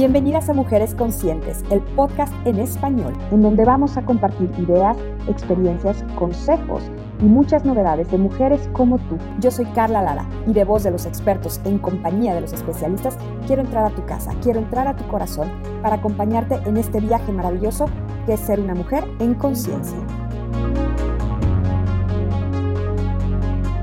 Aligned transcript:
Bienvenidas 0.00 0.48
a 0.48 0.54
Mujeres 0.54 0.94
Conscientes, 0.94 1.62
el 1.70 1.82
podcast 1.94 2.32
en 2.46 2.58
español, 2.58 3.12
en 3.32 3.42
donde 3.42 3.66
vamos 3.66 3.98
a 3.98 4.02
compartir 4.06 4.50
ideas, 4.58 4.96
experiencias, 5.28 6.02
consejos 6.14 6.82
y 7.20 7.24
muchas 7.24 7.66
novedades 7.66 8.10
de 8.10 8.16
mujeres 8.16 8.66
como 8.72 8.96
tú. 8.96 9.18
Yo 9.40 9.50
soy 9.50 9.66
Carla 9.74 10.00
Lara 10.00 10.26
y 10.46 10.54
de 10.54 10.64
voz 10.64 10.84
de 10.84 10.90
los 10.90 11.04
expertos 11.04 11.60
en 11.66 11.76
compañía 11.76 12.34
de 12.34 12.40
los 12.40 12.54
especialistas, 12.54 13.18
quiero 13.46 13.60
entrar 13.60 13.84
a 13.84 13.94
tu 13.94 14.02
casa, 14.06 14.32
quiero 14.42 14.60
entrar 14.60 14.88
a 14.88 14.96
tu 14.96 15.06
corazón 15.06 15.50
para 15.82 15.96
acompañarte 15.96 16.54
en 16.66 16.78
este 16.78 16.98
viaje 17.00 17.30
maravilloso 17.30 17.84
que 18.24 18.32
es 18.32 18.40
ser 18.40 18.58
una 18.58 18.74
mujer 18.74 19.04
en 19.18 19.34
conciencia. 19.34 19.98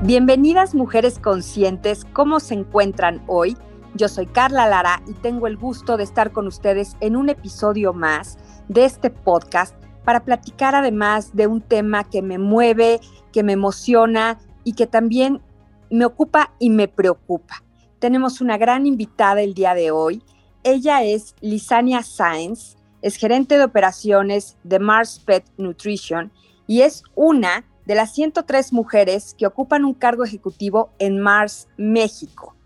Bienvenidas 0.02 0.74
mujeres 0.74 1.20
conscientes, 1.20 2.04
¿cómo 2.12 2.40
se 2.40 2.54
encuentran 2.54 3.22
hoy? 3.28 3.56
Yo 3.94 4.08
soy 4.08 4.26
Carla 4.26 4.66
Lara 4.66 5.02
y 5.06 5.14
tengo 5.14 5.46
el 5.46 5.56
gusto 5.56 5.96
de 5.96 6.04
estar 6.04 6.32
con 6.32 6.46
ustedes 6.46 6.96
en 7.00 7.16
un 7.16 7.30
episodio 7.30 7.92
más 7.92 8.38
de 8.68 8.84
este 8.84 9.10
podcast 9.10 9.74
para 10.04 10.24
platicar 10.24 10.74
además 10.74 11.34
de 11.34 11.46
un 11.46 11.60
tema 11.60 12.04
que 12.04 12.22
me 12.22 12.38
mueve, 12.38 13.00
que 13.32 13.42
me 13.42 13.54
emociona 13.54 14.38
y 14.62 14.74
que 14.74 14.86
también 14.86 15.40
me 15.90 16.04
ocupa 16.04 16.52
y 16.58 16.70
me 16.70 16.86
preocupa. 16.86 17.64
Tenemos 17.98 18.40
una 18.40 18.58
gran 18.58 18.86
invitada 18.86 19.40
el 19.40 19.54
día 19.54 19.74
de 19.74 19.90
hoy. 19.90 20.22
Ella 20.62 21.02
es 21.02 21.34
Lisania 21.40 22.02
Sáenz, 22.02 22.76
es 23.00 23.16
gerente 23.16 23.56
de 23.56 23.64
operaciones 23.64 24.58
de 24.64 24.78
Mars 24.78 25.22
Pet 25.24 25.44
Nutrition 25.56 26.30
y 26.66 26.82
es 26.82 27.02
una 27.14 27.64
de 27.86 27.94
las 27.94 28.14
103 28.14 28.74
mujeres 28.74 29.34
que 29.36 29.46
ocupan 29.46 29.86
un 29.86 29.94
cargo 29.94 30.24
ejecutivo 30.24 30.90
en 30.98 31.18
Mars 31.20 31.68
México. 31.78 32.57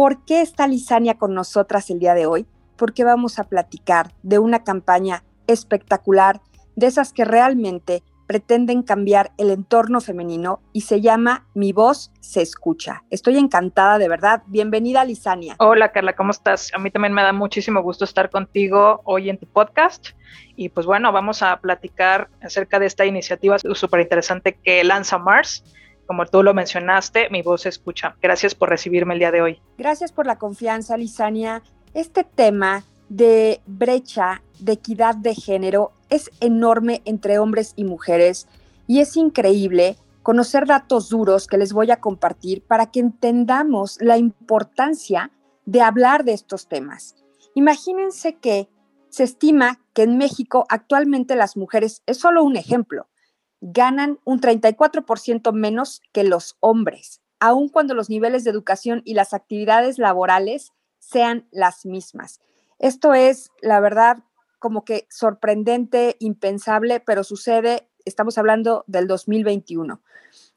¿Por 0.00 0.24
qué 0.24 0.40
está 0.40 0.66
Lisania 0.66 1.18
con 1.18 1.34
nosotras 1.34 1.90
el 1.90 1.98
día 1.98 2.14
de 2.14 2.24
hoy? 2.24 2.46
Porque 2.78 3.04
vamos 3.04 3.38
a 3.38 3.44
platicar 3.44 4.14
de 4.22 4.38
una 4.38 4.64
campaña 4.64 5.24
espectacular, 5.46 6.40
de 6.74 6.86
esas 6.86 7.12
que 7.12 7.26
realmente 7.26 8.02
pretenden 8.26 8.82
cambiar 8.82 9.32
el 9.36 9.50
entorno 9.50 10.00
femenino 10.00 10.62
y 10.72 10.80
se 10.80 11.02
llama 11.02 11.46
Mi 11.52 11.74
voz 11.74 12.12
se 12.20 12.40
escucha. 12.40 13.02
Estoy 13.10 13.36
encantada, 13.36 13.98
de 13.98 14.08
verdad. 14.08 14.42
Bienvenida, 14.46 15.04
Lisania. 15.04 15.56
Hola, 15.58 15.92
Carla, 15.92 16.16
¿cómo 16.16 16.30
estás? 16.30 16.72
A 16.72 16.78
mí 16.78 16.90
también 16.90 17.12
me 17.12 17.22
da 17.22 17.34
muchísimo 17.34 17.82
gusto 17.82 18.06
estar 18.06 18.30
contigo 18.30 19.02
hoy 19.04 19.28
en 19.28 19.36
tu 19.36 19.46
podcast. 19.46 20.12
Y 20.56 20.70
pues 20.70 20.86
bueno, 20.86 21.12
vamos 21.12 21.42
a 21.42 21.60
platicar 21.60 22.30
acerca 22.40 22.78
de 22.78 22.86
esta 22.86 23.04
iniciativa 23.04 23.58
súper 23.58 24.00
interesante 24.00 24.56
que 24.64 24.82
lanza 24.82 25.18
Mars 25.18 25.62
como 26.10 26.26
tú 26.26 26.42
lo 26.42 26.54
mencionaste, 26.54 27.30
mi 27.30 27.40
voz 27.40 27.60
se 27.60 27.68
escucha. 27.68 28.16
Gracias 28.20 28.56
por 28.56 28.68
recibirme 28.68 29.14
el 29.14 29.20
día 29.20 29.30
de 29.30 29.42
hoy. 29.42 29.62
Gracias 29.78 30.10
por 30.10 30.26
la 30.26 30.38
confianza, 30.38 30.96
Lisania. 30.96 31.62
Este 31.94 32.24
tema 32.24 32.82
de 33.08 33.60
brecha, 33.64 34.42
de 34.58 34.72
equidad 34.72 35.14
de 35.14 35.36
género, 35.36 35.92
es 36.08 36.28
enorme 36.40 37.00
entre 37.04 37.38
hombres 37.38 37.74
y 37.76 37.84
mujeres 37.84 38.48
y 38.88 38.98
es 38.98 39.16
increíble 39.16 39.98
conocer 40.24 40.66
datos 40.66 41.10
duros 41.10 41.46
que 41.46 41.58
les 41.58 41.72
voy 41.72 41.92
a 41.92 42.00
compartir 42.00 42.64
para 42.64 42.90
que 42.90 42.98
entendamos 42.98 43.96
la 44.00 44.18
importancia 44.18 45.30
de 45.64 45.80
hablar 45.80 46.24
de 46.24 46.32
estos 46.32 46.66
temas. 46.66 47.14
Imagínense 47.54 48.34
que 48.34 48.68
se 49.10 49.22
estima 49.22 49.78
que 49.92 50.02
en 50.02 50.18
México 50.18 50.66
actualmente 50.70 51.36
las 51.36 51.56
mujeres, 51.56 52.02
es 52.06 52.18
solo 52.18 52.42
un 52.42 52.56
ejemplo, 52.56 53.06
ganan 53.60 54.18
un 54.24 54.40
34% 54.40 55.52
menos 55.52 56.00
que 56.12 56.24
los 56.24 56.56
hombres, 56.60 57.20
aun 57.38 57.68
cuando 57.68 57.94
los 57.94 58.10
niveles 58.10 58.42
de 58.44 58.50
educación 58.50 59.02
y 59.04 59.14
las 59.14 59.34
actividades 59.34 59.98
laborales 59.98 60.72
sean 60.98 61.46
las 61.50 61.86
mismas. 61.86 62.40
Esto 62.78 63.14
es, 63.14 63.50
la 63.60 63.80
verdad, 63.80 64.18
como 64.58 64.84
que 64.84 65.06
sorprendente, 65.10 66.16
impensable, 66.20 67.00
pero 67.00 67.24
sucede, 67.24 67.88
estamos 68.04 68.38
hablando 68.38 68.84
del 68.86 69.06
2021. 69.06 70.00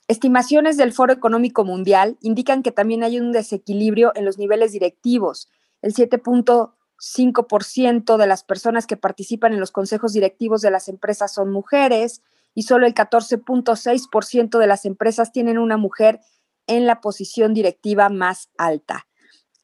Estimaciones 0.07 0.77
del 0.77 0.93
Foro 0.93 1.13
Económico 1.13 1.63
Mundial 1.63 2.17
indican 2.21 2.61
que 2.61 2.71
también 2.71 3.03
hay 3.03 3.19
un 3.19 3.31
desequilibrio 3.31 4.11
en 4.15 4.25
los 4.25 4.37
niveles 4.37 4.73
directivos. 4.73 5.49
El 5.81 5.93
7.5% 5.93 8.17
de 8.17 8.27
las 8.27 8.43
personas 8.43 8.85
que 8.85 8.97
participan 8.97 9.53
en 9.53 9.61
los 9.61 9.71
consejos 9.71 10.11
directivos 10.11 10.61
de 10.61 10.71
las 10.71 10.89
empresas 10.89 11.33
son 11.33 11.51
mujeres, 11.51 12.21
y 12.53 12.63
solo 12.63 12.85
el 12.85 12.93
14.6% 12.93 14.59
de 14.59 14.67
las 14.67 14.85
empresas 14.85 15.31
tienen 15.31 15.57
una 15.57 15.77
mujer 15.77 16.19
en 16.67 16.85
la 16.85 17.01
posición 17.01 17.53
directiva 17.53 18.09
más 18.09 18.49
alta. 18.57 19.07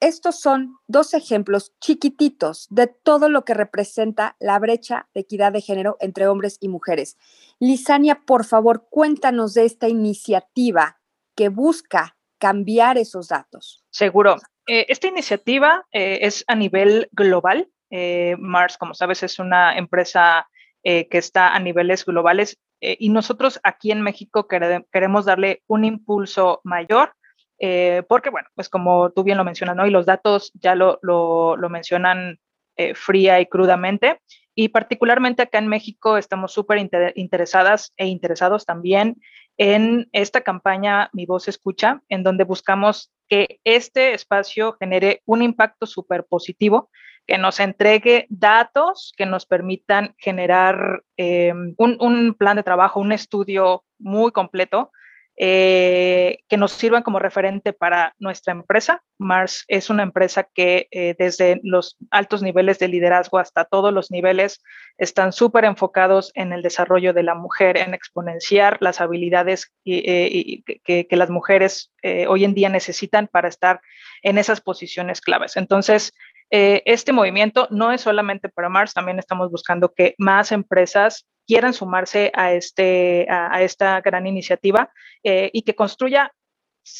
Estos 0.01 0.39
son 0.39 0.77
dos 0.87 1.13
ejemplos 1.13 1.73
chiquititos 1.81 2.67
de 2.69 2.87
todo 2.87 3.27
lo 3.27 3.43
que 3.43 3.53
representa 3.53 4.37
la 4.39 4.57
brecha 4.57 5.09
de 5.13 5.21
equidad 5.21 5.51
de 5.51 5.59
género 5.59 5.97
entre 5.99 6.27
hombres 6.27 6.57
y 6.61 6.69
mujeres. 6.69 7.17
Lisania, 7.59 8.21
por 8.25 8.45
favor, 8.45 8.87
cuéntanos 8.89 9.53
de 9.53 9.65
esta 9.65 9.89
iniciativa 9.89 11.01
que 11.35 11.49
busca 11.49 12.17
cambiar 12.37 12.97
esos 12.97 13.27
datos. 13.27 13.83
Seguro. 13.89 14.37
Eh, 14.67 14.85
esta 14.87 15.07
iniciativa 15.07 15.85
eh, 15.91 16.19
es 16.21 16.45
a 16.47 16.55
nivel 16.55 17.09
global. 17.11 17.69
Eh, 17.89 18.35
Mars, 18.39 18.77
como 18.77 18.93
sabes, 18.93 19.23
es 19.23 19.37
una 19.39 19.77
empresa 19.77 20.47
que 20.81 21.07
está 21.11 21.53
a 21.53 21.59
niveles 21.59 22.05
globales 22.05 22.57
eh, 22.81 22.97
y 22.99 23.09
nosotros 23.09 23.59
aquí 23.63 23.91
en 23.91 24.01
México 24.01 24.47
queremos 24.47 25.25
darle 25.25 25.63
un 25.67 25.85
impulso 25.85 26.61
mayor, 26.63 27.13
eh, 27.59 28.03
porque 28.07 28.29
bueno, 28.29 28.47
pues 28.55 28.69
como 28.69 29.11
tú 29.11 29.23
bien 29.23 29.37
lo 29.37 29.43
mencionas, 29.43 29.75
¿no? 29.75 29.85
Y 29.85 29.91
los 29.91 30.05
datos 30.05 30.51
ya 30.53 30.75
lo, 30.75 30.99
lo, 31.01 31.69
mencionan 31.69 32.39
eh, 32.77 32.95
fría 32.95 33.39
y 33.41 33.47
crudamente. 33.47 34.21
Y 34.55 34.69
particularmente 34.69 35.41
acá 35.41 35.57
en 35.57 35.67
México 35.67 36.17
estamos 36.17 36.53
súper 36.53 36.79
interesadas 37.15 37.93
e 37.97 38.07
interesados 38.07 38.65
también 38.65 39.21
en 39.57 40.09
esta 40.11 40.41
campaña 40.41 41.09
Mi 41.13 41.25
Voz 41.25 41.47
Escucha, 41.47 42.01
en 42.09 42.23
donde 42.23 42.43
buscamos 42.43 43.11
que 43.29 43.59
este 43.63 44.13
espacio 44.13 44.73
genere 44.79 45.21
un 45.25 45.41
impacto 45.41 45.85
súper 45.85 46.25
positivo 46.25 46.89
que 47.29 47.37
nos 47.37 47.59
entregue 47.59 48.25
datos 48.29 49.13
que 49.15 49.27
nos 49.27 49.45
permitan 49.45 50.15
generar 50.17 51.03
eh, 51.15 51.53
un, 51.77 52.35
plan 52.35 52.57
de 52.57 52.63
trabajo, 52.63 52.99
un 52.99 53.11
estudio 53.11 53.83
muy 53.99 54.31
completo 54.31 54.91
eh, 55.37 56.39
que 56.49 56.57
nos 56.57 56.71
sirvan 56.71 57.03
como 57.03 57.19
referente 57.19 57.71
para 57.71 58.15
nuestra 58.17 58.51
empresa. 58.51 59.03
Mars 59.19 59.63
es 59.67 59.91
una 59.91 60.01
empresa 60.01 60.49
que 60.55 60.87
eh, 60.89 61.15
desde 61.19 61.61
los 61.63 61.97
altos 62.09 62.41
niveles 62.41 62.79
de 62.79 62.87
liderazgo 62.87 63.37
hasta 63.37 63.63
todos 63.63 63.93
los 63.93 64.09
niveles 64.09 64.63
están 64.97 65.31
súper 65.31 65.65
enfocados 65.65 66.31
en 66.33 66.51
el 66.51 66.63
desarrollo 66.63 67.13
de 67.13 67.23
la 67.23 67.35
mujer, 67.35 67.77
en 67.77 67.93
exponenciar 67.93 68.77
las 68.81 69.01
habilidades 69.01 69.71
que, 69.85 70.63
que, 70.83 71.15
las 71.15 71.29
mujeres 71.29 71.93
hoy 72.27 72.43
en 72.43 72.53
día 72.53 72.69
necesitan 72.69 73.27
para 73.27 73.47
estar 73.49 73.81
en 74.23 74.37
esas 74.37 74.61
posiciones 74.61 75.21
claves. 75.21 75.55
Entonces, 75.57 76.13
eh, 76.51 76.81
este 76.85 77.13
movimiento 77.13 77.67
no 77.69 77.91
es 77.91 78.01
solamente 78.01 78.49
para 78.49 78.69
Mars, 78.69 78.93
también 78.93 79.19
estamos 79.19 79.51
buscando 79.51 79.93
que 79.93 80.15
más 80.17 80.51
empresas 80.51 81.27
quieran 81.45 81.73
sumarse 81.73 82.31
a, 82.35 82.53
este, 82.53 83.25
a, 83.29 83.61
esta 83.63 84.01
gran 84.01 84.27
iniciativa 84.27 84.91
eh, 85.23 85.49
y 85.51 85.63
que 85.63 85.75
construya 85.75 86.31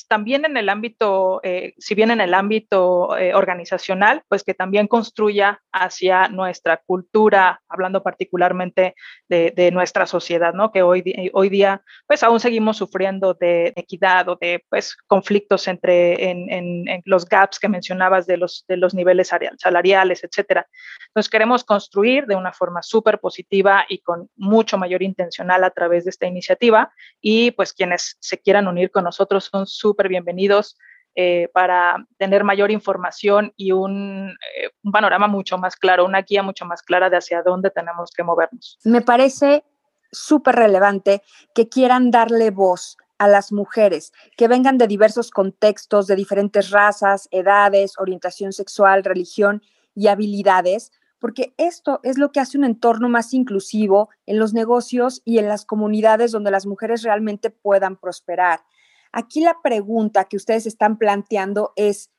también 0.08 0.46
en 0.46 0.58
el 0.58 0.70
ámbito, 0.70 1.40
eh, 1.44 1.74
si 1.78 1.96
bien 1.96 2.12
en 2.12 2.22
el 2.22 2.34
ámbito 2.34 3.18
eh, 3.18 3.34
organizacional, 3.34 4.24
pues 4.28 4.44
que 4.44 4.54
también 4.54 4.88
construya 4.88 5.62
hacia 5.72 6.28
nuestra 6.28 6.78
cultura, 6.78 7.62
hablando 7.68 8.04
particularmente 8.04 8.96
de, 9.28 9.70
nuestra 9.72 10.06
sociedad, 10.06 10.54
¿no? 10.54 10.72
Que 10.72 10.82
hoy, 10.82 11.32
hoy 11.34 11.50
día, 11.50 11.84
pues 12.08 12.24
aún 12.24 12.40
seguimos 12.40 12.78
sufriendo 12.78 13.36
de 13.36 13.74
equidad 13.76 14.28
o 14.30 14.36
de, 14.36 14.66
pues, 14.70 14.98
conflictos 15.08 15.68
entre, 15.68 16.30
en, 16.30 17.04
los 17.06 17.26
gaps 17.26 17.60
que 17.60 17.70
mencionabas 17.70 18.26
de 18.26 18.38
los, 18.38 18.66
de 18.68 18.78
los 18.78 18.94
niveles 18.94 19.32
salariales, 19.58 20.24
etcétera. 20.24 20.68
Entonces 21.08 21.30
queremos 21.30 21.64
construir 21.64 22.26
de 22.26 22.36
una 22.36 22.52
forma 22.52 22.82
súper 22.82 23.20
positiva 23.20 23.86
y 23.88 24.00
con 24.00 24.30
mucho 24.36 24.78
mayor 24.78 25.04
intencional 25.04 25.64
a 25.64 25.70
través 25.70 26.06
de 26.06 26.12
esta 26.12 26.28
iniciativa 26.28 26.92
y 27.22 27.52
pues 27.52 27.74
quienes 27.74 28.18
se 28.20 28.40
quieran 28.40 28.68
unir 28.68 28.92
con 28.92 29.04
nosotros 29.04 29.50
son 29.52 29.68
súper 29.78 30.10
bienvenidos 30.10 30.78
eh, 31.16 31.50
para 31.54 32.06
tener 32.18 32.44
mayor 32.44 32.72
información 32.72 33.52
y 33.58 33.72
un, 33.72 34.30
eh, 34.30 34.70
un, 34.84 34.92
panorama 34.92 35.28
mucho 35.28 35.58
más 35.58 35.76
claro, 35.76 36.06
una 36.06 36.22
guía 36.22 36.44
mucho 36.44 36.66
más 36.66 36.82
clara 36.82 37.10
de 37.10 37.18
hacia 37.18 37.42
dónde 37.42 37.72
tenemos 37.72 38.12
que 38.12 38.24
movernos. 38.24 38.78
Me 38.84 39.02
parece 39.02 39.64
súper 40.12 40.56
relevante 40.56 41.22
que 41.54 41.68
quieran 41.68 42.12
darle 42.12 42.52
voz 42.52 42.98
a 43.18 43.28
las 43.28 43.52
mujeres 43.52 44.14
que 44.38 44.48
vengan 44.48 44.78
de 44.78 44.88
diversos 44.88 45.30
contextos, 45.30 46.08
de 46.08 46.16
diferentes 46.16 46.72
razas, 46.72 47.28
edades, 47.32 47.94
orientación 47.98 48.54
sexual, 48.54 49.04
religión 49.04 49.62
y 49.94 50.08
habilidades, 50.08 50.92
porque 51.20 51.54
esto 51.58 52.00
es 52.04 52.18
lo 52.18 52.32
que 52.32 52.40
hace 52.40 52.58
un 52.58 52.64
entorno 52.64 53.10
más 53.10 53.34
inclusivo 53.34 54.10
en 54.26 54.40
los 54.40 54.54
negocios 54.54 55.22
y 55.26 55.38
en 55.38 55.50
las 55.50 55.66
comunidades 55.66 56.32
donde 56.32 56.50
las 56.50 56.66
mujeres 56.66 57.04
realmente 57.04 57.50
puedan 57.50 57.98
prosperar. 57.98 58.62
Aquí 59.12 59.42
la 59.42 59.58
pregunta 59.64 60.26
que 60.26 60.38
ustedes 60.38 60.66
están 60.66 60.98
planteando 60.98 61.74
es, 61.76 62.12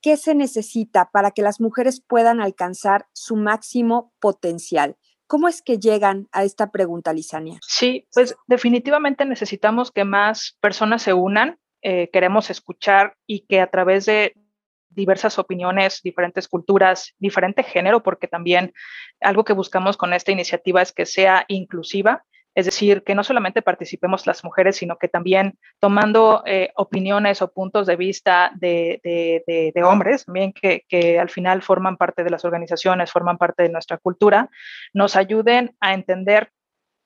¿qué 0.00 0.16
se 0.16 0.34
necesita 0.34 1.10
para 1.12 1.30
que 1.30 1.42
las 1.42 1.60
mujeres 1.60 2.00
puedan 2.00 2.40
alcanzar 2.40 3.06
su 3.12 3.36
máximo 3.36 4.12
potencial? 4.20 4.96
¿Cómo 5.26 5.46
es 5.46 5.60
que 5.60 5.78
llegan 5.78 6.26
a 6.32 6.44
esta 6.44 6.70
pregunta, 6.70 7.12
Lisania? 7.12 7.58
Sí, 7.66 8.08
pues 8.14 8.34
definitivamente 8.46 9.26
necesitamos 9.26 9.90
que 9.90 10.04
más 10.04 10.56
personas 10.60 11.02
se 11.02 11.12
unan. 11.12 11.58
Eh, 11.82 12.08
queremos 12.12 12.48
escuchar 12.48 13.16
y 13.26 13.40
que 13.40 13.60
a 13.60 13.70
través 13.70 14.06
de 14.06 14.34
diversas 14.88 15.38
opiniones, 15.38 16.00
diferentes 16.02 16.48
culturas, 16.48 17.14
diferente 17.18 17.62
género, 17.62 18.02
porque 18.02 18.26
también 18.26 18.72
algo 19.20 19.44
que 19.44 19.52
buscamos 19.52 19.96
con 19.98 20.14
esta 20.14 20.32
iniciativa 20.32 20.80
es 20.80 20.92
que 20.92 21.06
sea 21.06 21.44
inclusiva, 21.48 22.24
es 22.54 22.64
decir, 22.64 23.04
que 23.04 23.14
no 23.14 23.22
solamente 23.22 23.62
participemos 23.62 24.26
las 24.26 24.42
mujeres, 24.42 24.76
sino 24.76 24.96
que 24.98 25.08
también 25.08 25.58
tomando 25.78 26.42
eh, 26.44 26.70
opiniones 26.74 27.40
o 27.40 27.52
puntos 27.52 27.86
de 27.86 27.96
vista 27.96 28.50
de, 28.56 29.72
hombres, 29.84 30.24
también 30.24 30.52
que, 30.52 31.18
al 31.20 31.30
final 31.30 31.62
forman 31.62 31.96
parte 31.96 32.24
de 32.24 32.30
las 32.30 32.44
organizaciones, 32.44 33.12
forman 33.12 33.38
parte 33.38 33.62
de 33.62 33.68
nuestra 33.68 33.98
cultura, 33.98 34.50
nos 34.92 35.14
ayuden 35.14 35.76
a 35.80 35.94
entender 35.94 36.50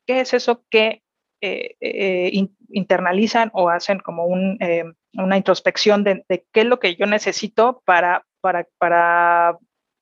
qué 0.06 0.20
es 0.20 0.32
eso 0.32 0.64
que 0.70 1.02
eh, 1.42 1.76
eh, 1.80 2.48
internalizan 2.70 3.50
o 3.52 3.68
hacen 3.68 3.98
como 3.98 4.26
una 4.26 5.36
introspección 5.36 6.04
de, 6.04 6.24
qué 6.28 6.60
es 6.60 6.66
lo 6.66 6.78
que 6.78 6.96
yo 6.96 7.06
necesito 7.06 7.82
para, 7.84 8.24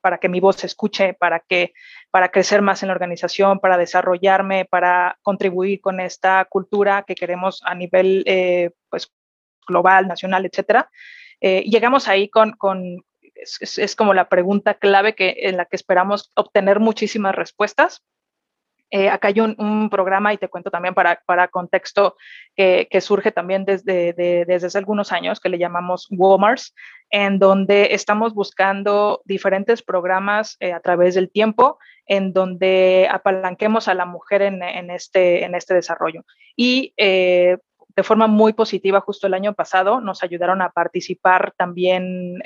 para 0.01 0.19
que 0.19 0.29
mi 0.29 0.41
voz 0.41 0.57
se 0.57 0.67
escuche, 0.67 1.15
para 1.15 1.41
que 1.41 1.73
para 2.11 2.31
crecer 2.31 2.63
más 2.63 2.83
en 2.83 2.89
la 2.89 2.95
organización, 2.95 3.61
para 3.61 3.79
desarrollarme, 3.79 4.65
para 4.65 5.19
contribuir 5.23 5.81
con 5.81 6.01
esta 6.01 6.45
cultura 6.47 7.05
que 7.07 7.15
queremos 7.15 7.63
a 7.65 7.75
nivel 7.75 8.23
eh, 8.27 8.71
pues, 8.89 9.13
global, 9.67 10.09
nacional, 10.09 10.47
etcétera. 10.47 10.91
Eh, 11.41 11.63
llegamos 11.63 12.09
ahí 12.09 12.29
con, 12.29 12.53
con 12.53 13.05
es, 13.35 13.79
es, 13.79 13.97
como 13.97 14.15
la 14.15 14.29
pregunta 14.29 14.75
clave 14.75 15.15
que, 15.15 15.35
en 15.41 15.57
la 15.57 15.65
que 15.65 15.77
esperamos 15.77 16.31
obtener 16.35 16.81
muchísimas 16.81 17.35
respuestas. 17.35 18.03
Eh, 18.91 19.09
acá 19.09 19.29
hay 19.29 19.41
un, 19.41 19.89
programa, 19.89 20.33
y 20.33 20.39
te 20.39 20.49
cuento 20.49 20.71
también 20.71 20.95
para, 20.95 21.23
para 21.25 21.49
contexto, 21.49 22.17
que, 22.57 22.89
surge 23.01 23.33
también 23.33 23.65
desde, 23.65 24.13
desde 24.13 24.67
hace 24.67 24.79
algunos 24.79 25.13
años, 25.13 25.41
que 25.41 25.49
le 25.49 25.59
llamamos 25.59 26.09
WOMARS, 26.11 26.75
en 27.11 27.39
donde 27.39 27.95
estamos 27.95 28.35
buscando 28.35 29.23
diferentes 29.25 29.83
programas 29.83 30.57
eh, 30.61 30.73
a 30.73 30.81
través 30.81 31.15
del 31.15 31.31
tiempo, 31.31 31.79
en 32.07 32.33
donde 32.33 33.09
apalanquemos 33.11 33.89
a 33.89 33.95
la 33.95 34.07
mujer 34.07 34.43
en, 34.43 34.63
en 34.63 34.91
este, 34.91 35.45
en 35.45 35.55
este 35.55 35.75
desarrollo. 35.75 36.25
Y 36.57 36.93
eh, 36.97 37.59
de 37.95 38.03
forma 38.03 38.27
muy 38.27 38.53
positiva, 38.53 39.01
justo 39.01 39.27
el 39.27 39.35
año 39.35 39.55
pasado, 39.55 40.01
nos 40.01 40.23
ayudaron 40.23 40.63
a 40.63 40.71
participar 40.71 41.53
también 41.57 42.41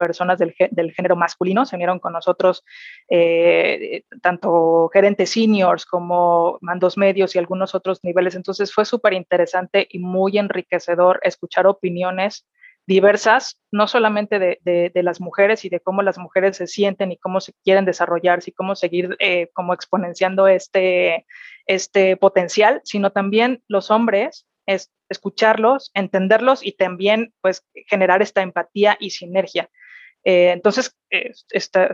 personas 0.00 0.38
del, 0.38 0.54
del, 0.70 0.92
género 0.92 1.14
masculino, 1.14 1.66
se 1.66 1.76
unieron 1.76 2.00
con 2.00 2.14
nosotros 2.14 2.64
eh, 3.10 4.02
tanto 4.22 4.90
gerentes 4.92 5.30
seniors 5.30 5.84
como 5.84 6.58
mandos 6.62 6.96
medios 6.96 7.34
y 7.34 7.38
algunos 7.38 7.74
otros 7.74 8.00
niveles. 8.02 8.34
Entonces 8.34 8.72
fue 8.72 8.86
súper 8.86 9.12
interesante 9.12 9.86
y 9.90 9.98
muy 9.98 10.38
enriquecedor 10.38 11.20
escuchar 11.22 11.66
opiniones 11.66 12.46
diversas, 12.86 13.60
no 13.70 13.86
solamente 13.86 14.38
de, 14.38 14.58
de, 14.92 15.02
las 15.02 15.20
mujeres 15.20 15.64
y 15.64 15.68
de 15.68 15.80
cómo 15.80 16.02
las 16.02 16.18
mujeres 16.18 16.56
se 16.56 16.66
sienten 16.66 17.12
y 17.12 17.18
cómo 17.18 17.40
se 17.40 17.52
quieren 17.62 17.84
desarrollar 17.84 18.40
y 18.44 18.52
cómo 18.52 18.74
seguir 18.74 19.16
eh, 19.20 19.50
como 19.52 19.74
exponenciando 19.74 20.48
este, 20.48 21.26
este 21.66 22.16
potencial, 22.16 22.80
sino 22.84 23.12
también 23.12 23.62
los 23.68 23.92
hombres 23.92 24.46
es 24.66 24.90
escucharlos, 25.08 25.90
entenderlos 25.94 26.64
y 26.64 26.72
también 26.72 27.32
pues 27.40 27.64
generar 27.86 28.22
esta 28.22 28.42
empatía 28.42 28.96
y 28.98 29.10
sinergia. 29.10 29.68
Eh, 30.24 30.50
entonces, 30.52 30.94
eh, 31.10 31.32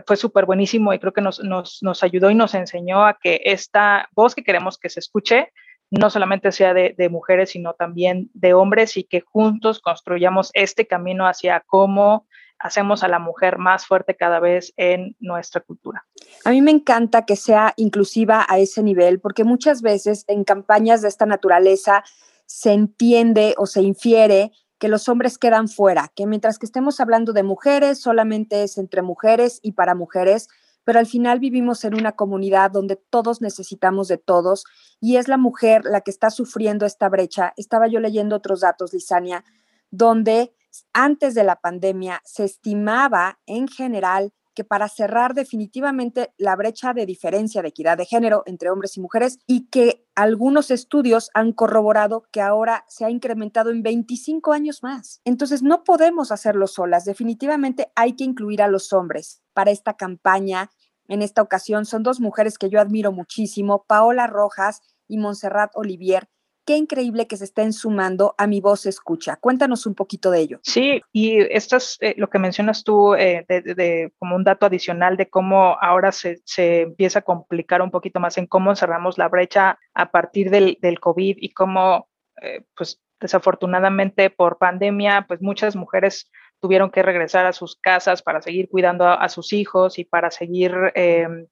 fue 0.05 0.17
súper 0.17 0.45
buenísimo 0.45 0.93
y 0.93 0.99
creo 0.99 1.13
que 1.13 1.21
nos, 1.21 1.39
nos, 1.43 1.79
nos, 1.81 2.03
ayudó 2.03 2.29
y 2.29 2.35
nos 2.35 2.53
enseñó 2.53 3.05
a 3.05 3.17
que 3.21 3.41
esta 3.45 4.09
voz 4.13 4.35
que 4.35 4.43
queremos 4.43 4.77
que 4.77 4.89
se 4.89 4.99
escuche 4.99 5.51
no 5.89 6.09
solamente 6.09 6.51
sea 6.51 6.73
de, 6.73 6.93
de, 6.97 7.07
mujeres, 7.07 7.51
sino 7.51 7.73
también 7.73 8.29
de 8.33 8.53
hombres 8.53 8.97
y 8.97 9.05
que 9.05 9.21
juntos 9.21 9.79
construyamos 9.79 10.51
este 10.53 10.85
camino 10.85 11.25
hacia 11.25 11.63
cómo 11.65 12.27
hacemos 12.59 13.03
a 13.03 13.07
la 13.07 13.19
mujer 13.19 13.57
más 13.57 13.85
fuerte 13.85 14.15
cada 14.15 14.39
vez 14.39 14.73
en 14.77 15.15
nuestra 15.19 15.61
cultura. 15.61 16.05
A 16.43 16.51
mí 16.51 16.61
me 16.61 16.71
encanta 16.71 17.25
que 17.25 17.35
sea 17.35 17.73
inclusiva 17.77 18.45
a 18.49 18.59
ese 18.59 18.83
nivel, 18.83 19.19
porque 19.19 19.43
muchas 19.43 19.81
veces 19.81 20.25
en 20.27 20.43
campañas 20.43 21.01
de 21.01 21.07
esta 21.07 21.25
naturaleza 21.25 22.03
se 22.45 22.73
entiende 22.73 23.53
o 23.57 23.65
se 23.65 23.81
infiere 23.81 24.51
que 24.79 24.87
los 24.87 25.09
hombres 25.09 25.37
quedan 25.37 25.67
fuera, 25.67 26.11
que 26.15 26.27
mientras 26.27 26.59
que 26.59 26.65
estemos 26.65 26.99
hablando 26.99 27.33
de 27.33 27.43
mujeres, 27.43 27.99
solamente 27.99 28.63
es 28.63 28.77
entre 28.77 29.01
mujeres 29.01 29.59
y 29.63 29.71
para 29.73 29.95
mujeres, 29.95 30.49
pero 30.83 30.99
al 30.99 31.05
final 31.05 31.39
vivimos 31.39 31.83
en 31.83 31.95
una 31.95 32.13
comunidad 32.13 32.71
donde 32.71 32.95
todos 32.95 33.41
necesitamos 33.41 34.07
de 34.07 34.17
todos 34.17 34.63
y 35.01 35.17
es 35.17 35.27
la 35.27 35.37
mujer 35.37 35.83
la 35.83 36.01
que 36.01 36.11
está 36.11 36.29
sufriendo 36.29 36.85
esta 36.85 37.09
brecha. 37.09 37.53
Estaba 37.57 37.87
yo 37.87 37.99
leyendo 37.99 38.37
otros 38.37 38.61
datos, 38.61 38.93
Lisania, 38.93 39.43
donde 39.91 40.53
antes 40.93 41.33
de 41.33 41.43
la 41.43 41.57
pandemia 41.57 42.21
se 42.23 42.45
estimaba 42.45 43.39
en 43.47 43.67
general 43.67 44.31
que 44.57 44.63
para 44.63 44.89
cerrar 44.89 45.35
definitivamente 45.35 46.33
la 46.35 46.55
brecha 46.55 46.91
de 46.95 47.05
diferencia 47.05 47.61
de 47.61 47.67
equidad 47.67 47.95
de 47.95 48.07
género 48.07 48.41
entre 48.47 48.71
hombres 48.71 48.97
y 48.97 49.01
mujeres 49.01 49.37
y 49.45 49.67
que 49.69 50.03
algunos 50.15 50.71
estudios 50.71 51.29
han 51.35 51.53
corroborado 51.53 52.23
que 52.31 52.41
ahora 52.41 52.83
se 52.87 53.05
ha 53.05 53.11
incrementado 53.11 53.69
en 53.69 53.83
25 53.83 54.53
años 54.53 54.81
más. 54.81 55.21
Entonces 55.25 55.61
no 55.61 55.83
podemos 55.83 56.31
hacerlo 56.31 56.65
solas, 56.65 57.05
definitivamente 57.05 57.91
hay 57.95 58.13
que 58.13 58.23
incluir 58.23 58.63
a 58.63 58.67
los 58.67 58.93
hombres 58.93 59.43
para 59.53 59.69
esta 59.69 59.93
campaña. 59.93 60.71
En 61.07 61.21
esta 61.21 61.43
ocasión 61.43 61.85
son 61.85 62.01
dos 62.01 62.19
mujeres 62.19 62.57
que 62.57 62.71
yo 62.71 62.81
admiro 62.81 63.11
muchísimo, 63.11 63.85
Paola 63.87 64.25
Rojas 64.25 64.81
y 65.07 65.19
Montserrat 65.19 65.69
Olivier, 65.75 66.29
qué 66.67 66.75
increíble 66.75 67.27
que 67.27 67.37
se 67.37 67.45
estén 67.45 67.71
sumando 67.71 68.35
a 68.37 68.45
mi 68.45 68.59
voz 68.59 68.85
escucha. 68.85 69.37
Cuéntanos 69.37 69.85
un 69.85 69.95
poquito 69.95 70.29
de 70.31 70.41
ello. 70.41 70.59
Sí, 70.63 71.01
y 71.13 71.39
esto 71.39 71.77
es 71.77 71.97
eh, 72.01 72.13
lo 72.17 72.29
que 72.29 72.39
mencionas 72.39 72.83
tú 72.83 73.15
eh, 73.15 73.45
de, 73.47 74.11
como 74.19 74.35
un 74.35 74.43
dato 74.43 74.65
adicional 74.65 75.15
de 75.15 75.29
cómo 75.29 75.77
ahora 75.79 76.11
se, 76.11 76.41
empieza 76.57 77.19
a 77.19 77.21
complicar 77.21 77.81
un 77.81 77.89
poquito 77.89 78.19
más 78.19 78.37
en 78.37 78.47
cómo 78.47 78.75
cerramos 78.75 79.17
la 79.17 79.29
brecha 79.29 79.79
a 79.93 80.11
partir 80.11 80.49
del, 80.49 80.77
COVID 80.99 81.37
y 81.39 81.53
cómo, 81.53 82.09
eh, 82.41 82.65
pues 82.75 83.01
desafortunadamente 83.21 84.29
por 84.29 84.57
pandemia, 84.57 85.23
pues 85.25 85.41
muchas 85.41 85.77
mujeres 85.77 86.29
tuvieron 86.59 86.91
que 86.91 87.01
regresar 87.01 87.45
a 87.45 87.53
sus 87.53 87.77
casas 87.77 88.21
para 88.21 88.41
seguir 88.41 88.67
cuidando 88.67 89.07
a, 89.07 89.29
sus 89.29 89.53
hijos 89.53 89.99
y 89.99 90.03
para 90.03 90.31
seguir 90.31 90.73
em, 90.95 91.47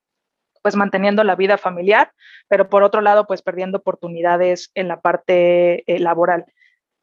pues 0.66 0.76
manteniendo 0.76 1.24
la 1.24 1.36
vida 1.36 1.60
familiar, 1.60 2.12
pero 2.48 2.70
por 2.70 2.82
otro 2.82 3.00
lado, 3.00 3.28
pues 3.28 3.44
perdiendo 3.44 3.78
oportunidades 3.78 4.72
en 4.74 4.88
la 4.88 5.00
parte 5.00 5.84
eh, 5.86 6.00
laboral. 6.00 6.48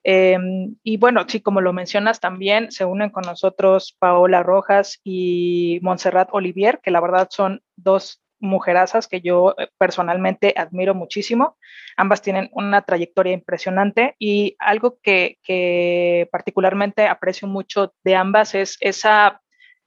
Em, 0.02 0.74
y 0.82 0.96
bueno, 0.96 1.24
sí, 1.28 1.40
como 1.40 1.60
lo 1.60 1.72
mencionas 1.72 2.18
también, 2.18 2.72
se 2.72 2.84
unen 2.84 3.10
con 3.10 3.22
nosotros 3.22 3.94
Paola 4.00 4.42
Rojas 4.42 4.98
y 5.04 5.78
Montserrat 5.80 6.30
Olivier, 6.32 6.80
que 6.82 6.90
la 6.90 7.00
verdad 7.00 7.28
son 7.30 7.62
dos 7.76 8.20
mujerazas 8.40 9.06
que 9.06 9.20
yo 9.20 9.54
eh, 9.56 9.68
personalmente 9.78 10.54
admiro 10.56 10.96
muchísimo. 10.96 11.56
Ambas 11.96 12.20
tienen 12.20 12.50
una 12.54 12.82
trayectoria 12.82 13.32
impresionante 13.32 14.16
y 14.18 14.56
algo 14.58 14.98
que, 15.00 15.38
que 15.44 16.28
particularmente 16.32 17.06
aprecio 17.06 17.46
mucho 17.46 17.94
de 18.02 18.16
ambas 18.16 18.56
es 18.56 18.76
esa 18.80 19.40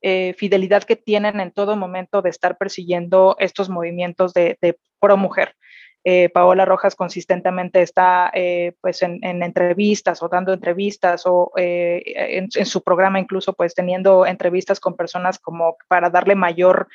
eh, 0.08 0.36
fidelidad 0.38 0.84
que 0.84 0.96
tienen 0.96 1.40
en 1.40 1.50
todo 1.50 1.76
momento 1.76 2.22
de 2.22 2.30
estar 2.30 2.60
persiguiendo 2.60 3.36
estos 3.40 3.70
movimientos 3.70 4.36
de, 4.36 4.56
de 4.62 4.78
pro 5.00 5.18
mujer. 5.18 5.56
Eh, 6.08 6.30
Paola 6.30 6.66
Rojas 6.66 6.96
consistentemente 6.96 7.82
está 7.82 8.30
eh, 8.36 8.74
pues 8.80 9.02
en, 9.02 9.24
entrevistas 9.24 10.22
o 10.22 10.30
dando 10.30 10.54
entrevistas 10.54 11.24
o 11.26 11.52
eh, 11.58 12.04
en, 12.54 12.66
su 12.68 12.84
programa 12.84 13.20
incluso 13.20 13.54
pues 13.54 13.74
teniendo 13.74 14.24
entrevistas 14.28 14.80
con 14.80 14.96
personas 14.96 15.40
como 15.40 15.78
para 15.88 16.12
darle 16.12 16.36
mayor, 16.36 16.88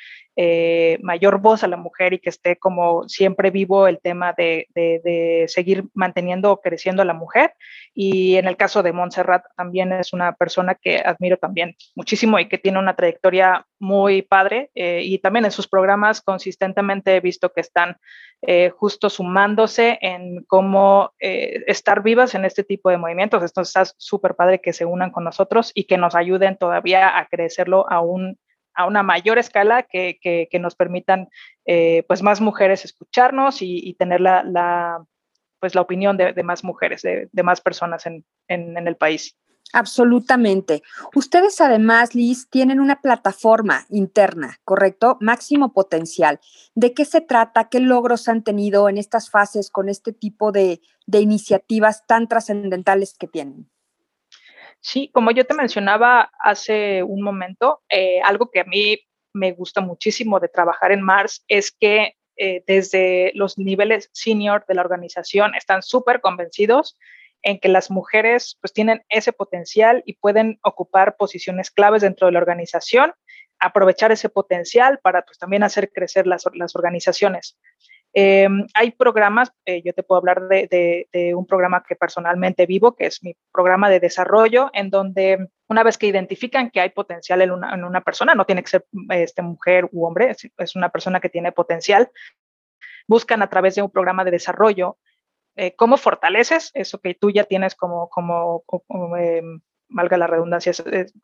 mayor 1.01 1.39
voz 1.39 1.63
a 1.63 1.67
la 1.67 1.75
mujer 1.75 2.13
y 2.13 2.19
que 2.19 2.29
esté 2.29 2.55
como 2.55 3.07
siempre 3.09 3.51
vivo 3.51 3.85
el 3.87 3.99
tema 3.99 4.33
de, 4.35 4.67
de, 4.73 5.43
seguir 5.49 5.83
manteniendo 5.93 6.53
o 6.53 6.61
creciendo 6.61 7.01
a 7.01 7.05
la 7.05 7.13
mujer. 7.13 7.53
Y 7.93 8.37
en 8.37 8.47
el 8.47 8.55
caso 8.55 8.81
de 8.81 8.93
Montserrat 8.93 9.43
también 9.57 9.91
es 9.91 10.13
una 10.13 10.33
persona 10.33 10.75
que 10.75 10.99
admiro 10.99 11.35
también 11.35 11.75
muchísimo 11.95 12.39
y 12.39 12.47
que 12.47 12.57
tiene 12.57 12.79
una 12.79 12.95
trayectoria 12.95 13.67
muy 13.77 14.21
padre 14.21 14.71
y 14.73 15.17
también 15.19 15.45
en 15.45 15.51
sus 15.51 15.67
programas 15.67 16.21
consistentemente 16.21 17.15
he 17.15 17.19
visto 17.19 17.51
que 17.51 17.61
están 17.61 17.97
justo 18.75 19.09
sumándose 19.09 19.99
en 20.01 20.43
cómo 20.45 21.13
eh, 21.19 21.63
estar 21.67 22.01
vivas 22.01 22.33
en 22.33 22.45
este 22.45 22.63
tipo 22.63 22.89
de 22.89 22.97
movimientos. 22.97 23.43
Esto 23.43 23.61
está 23.61 23.85
súper 23.97 24.35
padre 24.35 24.61
que 24.61 24.73
se 24.73 24.85
unan 24.85 25.11
con 25.11 25.23
nosotros 25.23 25.71
y 25.75 25.83
que 25.83 25.97
nos 25.97 26.15
ayuden 26.15 26.57
todavía 26.57 27.17
a 27.17 27.27
crecerlo 27.27 27.85
a, 27.91 28.01
a 28.75 28.85
una 28.85 29.03
mayor 29.03 29.37
escala 29.37 29.83
que, 29.83 30.17
que, 30.21 30.59
nos 30.59 30.75
permitan 30.75 31.29
eh, 31.65 32.03
pues 32.07 32.23
más 32.23 32.41
mujeres 32.41 32.83
escucharnos 32.85 33.61
y, 33.61 33.93
tener 33.99 34.21
la, 34.21 34.43
la, 34.43 35.05
pues 35.59 35.75
la 35.75 35.81
opinión 35.81 36.17
de, 36.17 36.43
más 36.43 36.63
mujeres, 36.63 37.03
de, 37.03 37.29
de 37.31 37.43
más 37.43 37.61
personas 37.61 38.05
en, 38.07 38.25
en, 38.47 38.77
en 38.77 38.87
el 38.87 38.95
país. 38.95 39.37
Absolutamente. 39.73 40.83
Ustedes 41.15 41.61
además, 41.61 42.13
Liz, 42.13 42.49
tienen 42.49 42.79
una 42.79 43.01
plataforma 43.01 43.85
interna, 43.89 44.59
¿correcto? 44.65 45.17
Máximo 45.21 45.73
potencial. 45.73 46.39
¿De 46.75 46.93
qué 46.93 47.05
se 47.05 47.21
trata? 47.21 47.69
¿Qué 47.69 47.79
logros 47.79 48.27
han 48.27 48.43
tenido 48.43 48.89
en 48.89 48.97
estas 48.97 49.29
fases 49.29 49.69
con 49.69 49.87
este 49.87 50.11
tipo 50.11 50.51
de, 50.51 50.81
iniciativas 51.11 52.05
tan 52.05 52.27
trascendentales 52.27 53.15
que 53.17 53.27
tienen? 53.27 53.69
Sí, 54.81 55.09
como 55.13 55.31
yo 55.31 55.45
te 55.45 55.53
mencionaba 55.53 56.31
hace 56.39 57.03
un 57.03 57.21
momento, 57.21 57.81
eh, 57.89 58.19
algo 58.23 58.49
que 58.49 58.61
a 58.61 58.65
mí 58.65 58.97
me 59.33 59.53
gusta 59.53 59.79
muchísimo 59.79 60.39
de 60.39 60.49
trabajar 60.49 60.91
en 60.91 61.01
Mars 61.01 61.45
es 61.47 61.71
que 61.71 62.15
eh, 62.37 62.63
desde 62.65 63.31
los 63.35 63.57
niveles 63.57 64.09
senior 64.11 64.65
de 64.67 64.73
la 64.73 64.81
organización 64.81 65.53
están 65.55 65.83
súper 65.83 66.21
convencidos 66.21 66.97
en 67.43 67.59
que 67.59 67.69
las 67.69 67.89
mujeres 67.91 68.57
pues 68.61 68.73
tienen 68.73 69.03
ese 69.09 69.33
potencial 69.33 70.03
y 70.05 70.13
pueden 70.13 70.59
ocupar 70.63 71.15
posiciones 71.15 71.71
claves 71.71 72.01
dentro 72.01 72.27
de 72.27 72.33
la 72.33 72.39
organización, 72.39 73.13
aprovechar 73.59 74.11
ese 74.11 74.29
potencial 74.29 74.99
para 75.01 75.23
pues 75.23 75.37
también 75.37 75.63
hacer 75.63 75.91
crecer 75.91 76.27
las, 76.27 76.43
las 76.53 76.75
organizaciones. 76.75 77.57
Eh, 78.13 78.47
hay 78.73 78.91
programas, 78.91 79.53
eh, 79.65 79.81
yo 79.85 79.93
te 79.93 80.03
puedo 80.03 80.19
hablar 80.19 80.47
de, 80.47 81.07
de, 81.11 81.35
un 81.35 81.45
programa 81.45 81.83
que 81.87 81.95
personalmente 81.95 82.65
vivo, 82.65 82.93
que 82.95 83.05
es 83.05 83.23
mi 83.23 83.35
programa 83.53 83.89
de 83.89 84.01
desarrollo, 84.01 84.69
en 84.73 84.89
donde 84.89 85.47
una 85.69 85.83
vez 85.83 85.97
que 85.97 86.07
identifican 86.07 86.71
que 86.71 86.81
hay 86.81 86.89
potencial 86.89 87.41
en 87.41 87.51
una, 87.51 87.73
en 87.73 87.85
una 87.85 88.01
persona, 88.01 88.35
no 88.35 88.45
tiene 88.45 88.63
que 88.63 88.69
ser 88.69 88.85
este, 89.09 89.41
mujer 89.41 89.87
u 89.93 90.05
hombre, 90.05 90.35
es, 90.57 90.75
una 90.75 90.89
persona 90.89 91.21
que 91.21 91.29
tiene 91.29 91.53
potencial, 91.53 92.11
buscan 93.07 93.41
a 93.41 93.49
través 93.49 93.75
de 93.75 93.81
un 93.81 93.89
programa 93.89 94.25
de 94.25 94.31
desarrollo 94.31 94.97
eh, 95.61 95.75
cómo 95.75 95.97
fortaleces 95.97 96.71
eso 96.73 96.99
que 96.99 97.13
tú 97.13 97.29
ya 97.29 97.43
tienes 97.43 97.75
como, 97.75 98.09
como, 98.09 98.63
em, 99.15 99.61
valga 99.89 100.17
la 100.17 100.25
redundancia, 100.25 100.71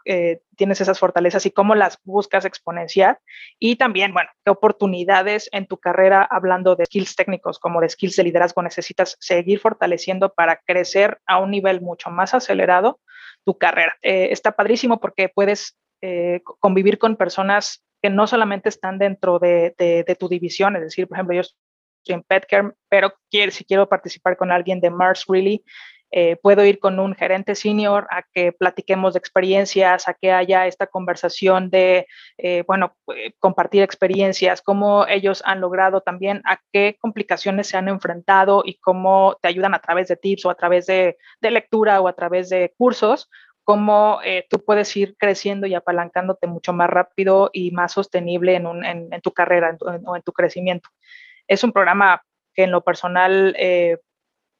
eh, 0.05 0.41
tienes 0.55 0.79
esas 0.79 0.99
fortalezas 0.99 1.47
y 1.47 1.51
cómo 1.51 1.73
las 1.73 1.97
buscas 2.03 2.45
exponenciar. 2.45 3.19
Y 3.57 3.77
también, 3.77 4.13
bueno, 4.13 4.29
qué 4.45 4.51
oportunidades 4.51 5.49
en 5.51 5.65
tu 5.65 5.77
carrera, 5.77 6.21
hablando 6.21 6.75
de 6.75 6.85
skills 6.85 7.15
técnicos 7.15 7.57
como 7.57 7.81
de 7.81 7.89
skills 7.89 8.15
de 8.15 8.25
liderazgo, 8.25 8.61
necesitas 8.61 9.17
seguir 9.19 9.57
fortaleciendo 9.59 10.31
para 10.31 10.57
crecer 10.57 11.19
a 11.25 11.39
un 11.39 11.49
nivel 11.49 11.81
mucho 11.81 12.11
más 12.11 12.35
acelerado 12.35 12.99
tu 13.43 13.57
carrera. 13.57 13.97
Eh, 14.03 14.27
está 14.29 14.51
padrísimo 14.51 14.99
porque 14.99 15.29
puedes 15.29 15.75
convivir 16.59 16.99
con 16.99 17.15
personas 17.15 17.83
que 18.03 18.11
no 18.11 18.27
solamente 18.27 18.69
están 18.69 18.99
dentro 18.99 19.39
de, 19.39 19.73
de, 19.79 20.15
tu 20.15 20.29
división, 20.29 20.75
es 20.75 20.83
decir, 20.83 21.07
por 21.07 21.17
ejemplo, 21.17 21.35
yo 21.35 21.41
en 22.13 22.23
Petcare, 22.23 22.71
pero 22.89 23.13
si 23.31 23.65
quiero 23.65 23.87
participar 23.87 24.37
con 24.37 24.51
alguien 24.51 24.79
de 24.79 24.89
Mars 24.89 25.25
Really, 25.27 25.63
eh, 26.11 26.37
puedo 26.41 26.63
ir 26.63 26.79
con 26.79 26.99
un 26.99 27.15
gerente 27.15 27.53
senior 27.53 28.07
a 28.09 28.23
que 28.33 28.53
platiquemos 28.53 29.13
de 29.13 29.19
experiencias, 29.19 30.07
a 30.07 30.13
que 30.13 30.31
haya 30.31 30.65
esta 30.65 30.87
conversación 30.87 31.69
de, 31.69 32.07
eh, 32.37 32.63
bueno, 32.65 32.95
eh, 33.13 33.33
compartir 33.39 33.83
experiencias, 33.83 34.61
cómo 34.61 35.05
ellos 35.07 35.41
han 35.45 35.59
logrado 35.59 35.99
también, 36.01 36.41
a 36.45 36.59
qué 36.71 36.95
complicaciones 36.99 37.67
se 37.67 37.77
han 37.77 37.89
enfrentado 37.89 38.63
y 38.65 38.75
cómo 38.79 39.37
te 39.41 39.49
ayudan 39.49 39.73
a 39.73 39.79
través 39.79 40.07
de 40.07 40.15
tips 40.15 40.45
o 40.45 40.49
a 40.49 40.55
través 40.55 40.85
de, 40.85 41.17
lectura 41.41 41.99
o 42.01 42.07
a 42.07 42.13
través 42.13 42.49
de 42.49 42.73
cursos, 42.77 43.29
cómo 43.63 44.19
tú 44.49 44.63
puedes 44.63 44.95
ir 44.95 45.15
creciendo 45.17 45.67
y 45.67 45.75
apalancándote 45.75 46.47
mucho 46.47 46.71
más 46.73 46.89
rápido 46.89 47.49
y 47.51 47.71
más 47.71 47.93
sostenible 47.93 48.55
en, 48.55 49.21
tu 49.21 49.31
carrera 49.31 49.77
o 50.05 50.15
en 50.15 50.21
tu 50.23 50.31
crecimiento 50.33 50.89
es 51.47 51.63
un 51.63 51.71
programa 51.71 52.21
que 52.53 52.63
en 52.63 52.71
lo 52.71 52.81
personal 52.81 53.55
eh, 53.57 53.97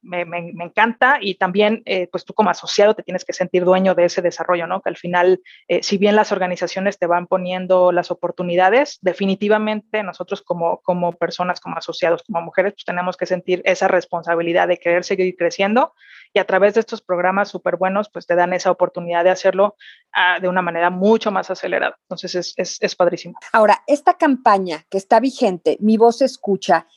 me, 0.02 0.22
encanta 0.64 1.18
y 1.22 1.36
también 1.36 1.82
eh, 1.86 2.08
pues 2.12 2.26
tú 2.26 2.34
como 2.34 2.50
asociado 2.50 2.94
te 2.94 3.04
tienes 3.04 3.26
que 3.26 3.34
sentir 3.34 3.66
dueño 3.66 3.96
de 3.96 4.06
ese 4.06 4.22
desarrollo, 4.22 4.68
¿no? 4.68 4.82
Que 4.82 4.90
al 4.90 4.98
final, 4.98 5.42
eh, 5.68 5.84
si 5.84 5.98
bien 5.98 6.16
las 6.16 6.32
organizaciones 6.32 6.98
te 6.98 7.08
van 7.08 7.28
poniendo 7.28 7.92
las 7.92 8.12
oportunidades, 8.12 9.00
definitivamente 9.02 10.04
nosotros 10.04 10.42
como, 10.42 10.82
como 10.82 11.14
personas, 11.14 11.60
como 11.60 11.78
asociados, 11.78 12.24
como 12.24 12.42
mujeres, 12.42 12.74
pues 12.74 12.86
tenemos 12.86 13.18
que 13.18 13.26
sentir 13.26 13.62
esa 13.66 13.88
responsabilidad 13.88 14.68
de 14.68 14.78
querer 14.78 15.04
seguir 15.04 15.36
creciendo 15.36 15.94
y 16.34 16.40
a 16.40 16.46
través 16.46 16.74
de 16.74 16.82
estos 16.82 17.02
programas 17.02 17.50
súper 17.50 17.78
buenos, 17.78 18.10
pues 18.10 18.28
te 18.28 18.36
dan 18.36 18.54
esa 18.54 18.72
oportunidad 18.72 19.24
de 19.24 19.30
hacerlo 19.30 19.76
ah, 20.14 20.40
de 20.40 20.48
una 20.48 20.62
manera 20.62 20.90
mucho 20.90 21.32
más 21.32 21.50
acelerada. 21.50 21.98
Entonces 22.04 22.36
es, 22.36 22.54
es, 22.58 22.78
es 22.82 22.96
padrísimo. 22.96 23.36
Ahora, 23.54 23.84
esta 23.88 24.18
campaña 24.18 24.86
que 24.90 24.98
está 24.98 25.20
vigente, 25.20 25.78
Mi 25.80 25.98
Voz 25.98 26.22
Escucha, 26.22 26.88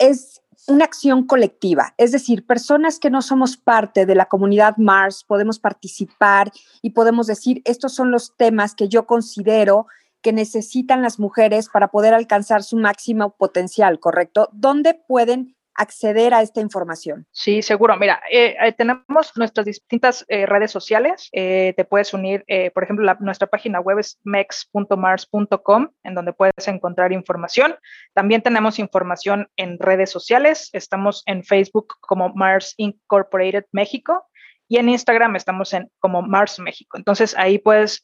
es 0.00 0.42
una 0.68 0.84
acción 0.84 1.26
colectiva, 1.26 1.94
es 1.96 2.12
decir, 2.12 2.46
personas 2.46 2.98
que 2.98 3.10
no 3.10 3.22
somos 3.22 3.56
parte 3.56 4.06
de 4.06 4.14
la 4.14 4.26
comunidad 4.26 4.76
Mars 4.76 5.24
podemos 5.24 5.58
participar 5.58 6.52
y 6.82 6.90
podemos 6.90 7.26
decir, 7.26 7.62
estos 7.64 7.94
son 7.94 8.10
los 8.10 8.36
temas 8.36 8.74
que 8.74 8.88
yo 8.88 9.06
considero 9.06 9.86
que 10.22 10.32
necesitan 10.32 11.02
las 11.02 11.18
mujeres 11.18 11.68
para 11.68 11.88
poder 11.88 12.14
alcanzar 12.14 12.62
su 12.62 12.76
máximo 12.76 13.36
potencial, 13.36 14.00
¿correcto? 14.00 14.48
¿Dónde 14.52 14.94
pueden 14.94 15.55
acceder 15.76 16.34
a 16.34 16.42
esta 16.42 16.60
información? 16.60 17.26
Sí, 17.30 17.62
seguro. 17.62 17.96
Mira, 17.96 18.20
eh, 18.30 18.56
eh, 18.60 18.72
tenemos 18.72 19.32
nuestras 19.36 19.66
distintas 19.66 20.24
eh, 20.28 20.46
redes 20.46 20.70
sociales. 20.70 21.28
te 21.32 21.86
puedes 21.88 22.12
unir, 22.14 22.44
por 22.74 22.84
ejemplo, 22.84 23.12
nuestra 23.20 23.46
página 23.46 23.80
web 23.80 23.98
es 23.98 24.18
mex.mars.com, 24.24 25.88
en 26.02 26.14
donde 26.14 26.32
puedes 26.32 26.68
encontrar 26.68 27.12
información. 27.12 27.76
También 28.14 28.42
tenemos 28.42 28.78
información 28.78 29.48
en 29.56 29.78
redes 29.78 30.10
sociales. 30.10 30.70
Estamos 30.72 31.22
en 31.26 31.44
Facebook 31.44 31.94
como 32.00 32.32
Mars 32.34 32.74
Incorporated 32.76 33.64
México 33.72 34.26
y 34.68 34.78
en 34.78 34.88
Instagram 34.88 35.36
estamos 35.36 35.72
en 35.72 35.90
como 35.98 36.22
Mars 36.22 36.58
México. 36.58 36.96
Entonces 36.96 37.34
ahí 37.36 37.58
puedes 37.58 38.00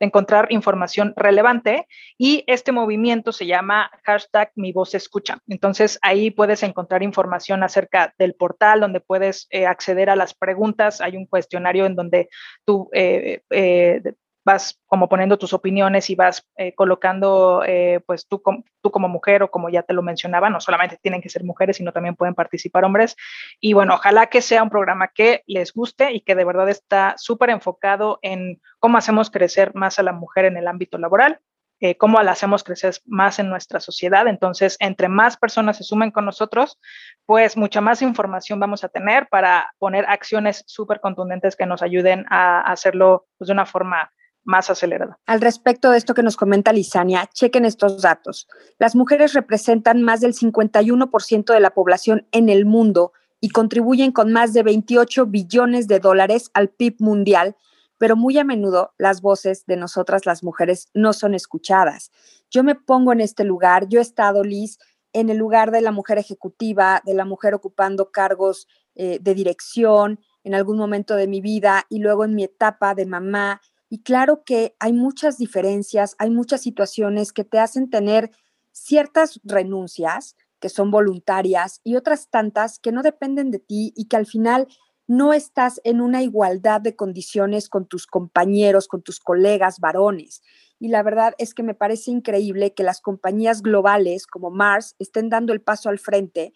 encontrar 0.00 0.46
información 0.50 1.12
relevante 1.16 1.86
y 2.18 2.44
este 2.46 2.72
movimiento 2.72 3.32
se 3.32 3.46
llama 3.46 3.90
hashtag 4.04 4.50
mi 4.54 4.72
voz 4.72 4.94
escucha. 4.94 5.38
Entonces 5.48 5.98
ahí 6.02 6.30
puedes 6.30 6.62
encontrar 6.62 7.02
información 7.02 7.62
acerca 7.62 8.14
del 8.18 8.34
portal 8.34 8.80
donde 8.80 9.00
puedes 9.00 9.46
eh, 9.50 9.66
acceder 9.66 10.10
a 10.10 10.16
las 10.16 10.34
preguntas. 10.34 11.00
Hay 11.00 11.16
un 11.16 11.26
cuestionario 11.26 11.86
en 11.86 11.94
donde 11.94 12.28
tú 12.64 12.88
eh, 12.92 13.42
eh, 13.50 14.02
vas 14.44 14.80
como 14.86 15.08
poniendo 15.08 15.38
tus 15.38 15.52
opiniones 15.52 16.10
y 16.10 16.14
vas 16.14 16.46
eh, 16.56 16.74
colocando, 16.74 17.62
eh, 17.66 18.00
pues 18.06 18.28
tú, 18.28 18.42
tú 18.82 18.90
como 18.90 19.08
mujer 19.08 19.42
o 19.42 19.50
como 19.50 19.70
ya 19.70 19.82
te 19.82 19.94
lo 19.94 20.02
mencionaba, 20.02 20.50
no 20.50 20.60
solamente 20.60 20.98
tienen 21.00 21.22
que 21.22 21.30
ser 21.30 21.44
mujeres, 21.44 21.78
sino 21.78 21.92
también 21.92 22.14
pueden 22.14 22.34
participar 22.34 22.84
hombres. 22.84 23.16
Y 23.60 23.72
bueno, 23.72 23.94
ojalá 23.94 24.26
que 24.26 24.42
sea 24.42 24.62
un 24.62 24.70
programa 24.70 25.08
que 25.08 25.42
les 25.46 25.72
guste 25.72 26.12
y 26.12 26.20
que 26.20 26.34
de 26.34 26.44
verdad 26.44 26.68
está 26.68 27.14
súper 27.16 27.50
enfocado 27.50 28.18
en 28.22 28.60
cómo 28.78 28.98
hacemos 28.98 29.30
crecer 29.30 29.74
más 29.74 29.98
a 29.98 30.02
la 30.02 30.12
mujer 30.12 30.44
en 30.44 30.56
el 30.56 30.68
ámbito 30.68 30.98
laboral. 30.98 31.40
Eh, 31.80 31.98
cómo 31.98 32.22
la 32.22 32.30
hacemos 32.32 32.62
crecer 32.62 32.94
más 33.04 33.38
en 33.40 33.50
nuestra 33.50 33.80
sociedad. 33.80 34.26
Entonces, 34.28 34.76
entre 34.78 35.08
más 35.08 35.36
personas 35.36 35.76
se 35.76 35.84
sumen 35.84 36.12
con 36.12 36.24
nosotros, 36.24 36.78
pues 37.26 37.56
mucha 37.56 37.80
más 37.80 38.00
información 38.00 38.60
vamos 38.60 38.84
a 38.84 38.88
tener 38.88 39.28
para 39.28 39.74
poner 39.78 40.06
acciones 40.06 40.62
súper 40.66 41.00
contundentes 41.00 41.56
que 41.56 41.66
nos 41.66 41.82
ayuden 41.82 42.24
a 42.30 42.60
hacerlo 42.60 43.26
pues, 43.36 43.48
de 43.48 43.52
una 43.52 43.66
forma 43.66 44.10
más 44.44 44.70
acelerada. 44.70 45.18
Al 45.26 45.40
respecto 45.40 45.90
de 45.90 45.98
esto 45.98 46.14
que 46.14 46.22
nos 46.22 46.36
comenta 46.36 46.72
Lisania, 46.72 47.28
chequen 47.32 47.64
estos 47.64 48.02
datos. 48.02 48.46
Las 48.78 48.94
mujeres 48.94 49.32
representan 49.32 50.02
más 50.02 50.20
del 50.20 50.34
51% 50.34 51.52
de 51.52 51.60
la 51.60 51.70
población 51.70 52.26
en 52.32 52.48
el 52.48 52.66
mundo 52.66 53.12
y 53.40 53.50
contribuyen 53.50 54.12
con 54.12 54.32
más 54.32 54.52
de 54.52 54.62
28 54.62 55.26
billones 55.26 55.88
de 55.88 56.00
dólares 56.00 56.50
al 56.54 56.68
PIB 56.70 56.96
mundial, 57.00 57.56
pero 57.98 58.16
muy 58.16 58.38
a 58.38 58.44
menudo 58.44 58.92
las 58.98 59.20
voces 59.20 59.66
de 59.66 59.76
nosotras 59.76 60.26
las 60.26 60.42
mujeres 60.42 60.88
no 60.94 61.12
son 61.12 61.34
escuchadas. 61.34 62.10
Yo 62.50 62.62
me 62.62 62.74
pongo 62.74 63.12
en 63.12 63.20
este 63.20 63.44
lugar, 63.44 63.88
yo 63.88 63.98
he 63.98 64.02
estado, 64.02 64.44
Liz, 64.44 64.78
en 65.12 65.30
el 65.30 65.36
lugar 65.36 65.70
de 65.70 65.80
la 65.80 65.92
mujer 65.92 66.18
ejecutiva, 66.18 67.02
de 67.04 67.14
la 67.14 67.24
mujer 67.24 67.54
ocupando 67.54 68.10
cargos 68.10 68.66
eh, 68.94 69.18
de 69.20 69.34
dirección 69.34 70.20
en 70.42 70.54
algún 70.54 70.76
momento 70.76 71.16
de 71.16 71.26
mi 71.26 71.40
vida 71.40 71.84
y 71.88 71.98
luego 71.98 72.24
en 72.24 72.34
mi 72.34 72.44
etapa 72.44 72.94
de 72.94 73.06
mamá 73.06 73.60
y 73.94 74.02
claro 74.02 74.42
que 74.44 74.74
hay 74.80 74.92
muchas 74.92 75.38
diferencias, 75.38 76.16
hay 76.18 76.28
muchas 76.28 76.62
situaciones 76.62 77.32
que 77.32 77.44
te 77.44 77.60
hacen 77.60 77.90
tener 77.90 78.32
ciertas 78.72 79.40
renuncias 79.44 80.34
que 80.58 80.68
son 80.68 80.90
voluntarias 80.90 81.80
y 81.84 81.94
otras 81.94 82.28
tantas 82.28 82.80
que 82.80 82.90
no 82.90 83.04
dependen 83.04 83.52
de 83.52 83.60
ti 83.60 83.92
y 83.94 84.06
que 84.06 84.16
al 84.16 84.26
final 84.26 84.66
no 85.06 85.32
estás 85.32 85.80
en 85.84 86.00
una 86.00 86.24
igualdad 86.24 86.80
de 86.80 86.96
condiciones 86.96 87.68
con 87.68 87.86
tus 87.86 88.08
compañeros, 88.08 88.88
con 88.88 89.00
tus 89.00 89.20
colegas 89.20 89.78
varones. 89.78 90.42
Y 90.80 90.88
la 90.88 91.04
verdad 91.04 91.34
es 91.38 91.54
que 91.54 91.62
me 91.62 91.76
parece 91.76 92.10
increíble 92.10 92.74
que 92.74 92.82
las 92.82 93.00
compañías 93.00 93.62
globales 93.62 94.26
como 94.26 94.50
Mars 94.50 94.96
estén 94.98 95.28
dando 95.28 95.52
el 95.52 95.60
paso 95.60 95.88
al 95.88 96.00
frente 96.00 96.52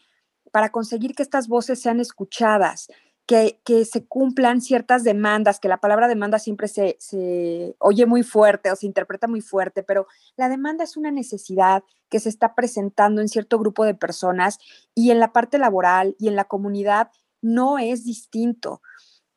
para 0.51 0.73
conseguir 0.73 1.15
que 1.15 1.23
estas 1.23 1.47
voces 1.47 1.81
sean 1.81 2.01
escuchadas, 2.01 2.89
que, 3.29 3.85
se 3.85 4.07
cumplan 4.07 4.63
ciertas 4.63 5.05
demandas, 5.05 5.61
que 5.61 5.69
la 5.69 5.77
palabra 5.77 6.09
demanda 6.09 6.39
siempre 6.39 6.67
se, 6.67 6.97
se, 6.99 7.77
oye 7.79 8.07
muy 8.07 8.23
fuerte 8.23 8.73
o 8.73 8.77
se 8.77 8.87
interpreta 8.87 9.29
muy 9.29 9.43
fuerte, 9.43 9.83
pero 9.83 10.07
la 10.37 10.49
demanda 10.49 10.83
es 10.83 10.97
una 10.97 11.11
necesidad 11.11 11.85
que 12.09 12.21
se 12.21 12.31
está 12.31 12.55
presentando 12.55 13.21
en 13.21 13.29
cierto 13.29 13.59
grupo 13.59 13.85
de 13.85 13.95
personas 13.95 14.59
y 14.95 15.11
en 15.11 15.21
la 15.21 15.35
parte 15.35 15.59
laboral 15.59 16.17
y 16.19 16.29
en 16.29 16.37
la 16.37 16.45
comunidad 16.45 17.11
no 17.43 17.79
es 17.79 18.03
distinto. 18.05 18.81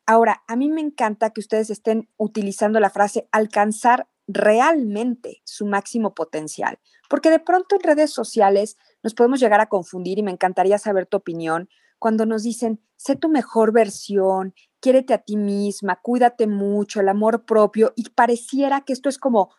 Ahora, 0.05 0.41
a 0.47 0.55
mí 0.55 0.69
me 0.69 0.79
encanta 0.79 1.31
que 1.31 1.41
ustedes 1.41 1.69
estén 1.69 2.07
utilizando 2.15 2.79
la 2.79 2.91
frase 2.91 3.27
alcanzar 3.33 4.07
realmente 4.25 5.41
su 5.43 5.65
máximo 5.65 6.13
potencial, 6.13 6.79
porque 7.09 7.29
de 7.29 7.39
pronto 7.39 7.75
en 7.75 7.81
redes 7.81 8.11
sociales 8.11 8.77
nos 9.03 9.13
podemos 9.13 9.41
llegar 9.41 9.59
a 9.59 9.67
confundir 9.67 10.17
y 10.17 10.23
me 10.23 10.31
encantaría 10.31 10.77
saber 10.77 11.07
tu 11.07 11.17
opinión 11.17 11.67
cuando 12.01 12.25
nos 12.25 12.41
dicen, 12.41 12.81
sé 12.97 13.15
tu 13.15 13.29
mejor 13.29 13.71
versión, 13.71 14.55
quiérete 14.79 15.13
a 15.13 15.19
ti 15.19 15.37
misma, 15.37 15.99
cuídate 16.01 16.47
mucho, 16.47 16.99
el 16.99 17.09
amor 17.09 17.45
propio, 17.45 17.93
y 17.95 18.09
pareciera 18.09 18.81
que 18.81 18.91
esto 18.91 19.07
es 19.07 19.19
como 19.19 19.51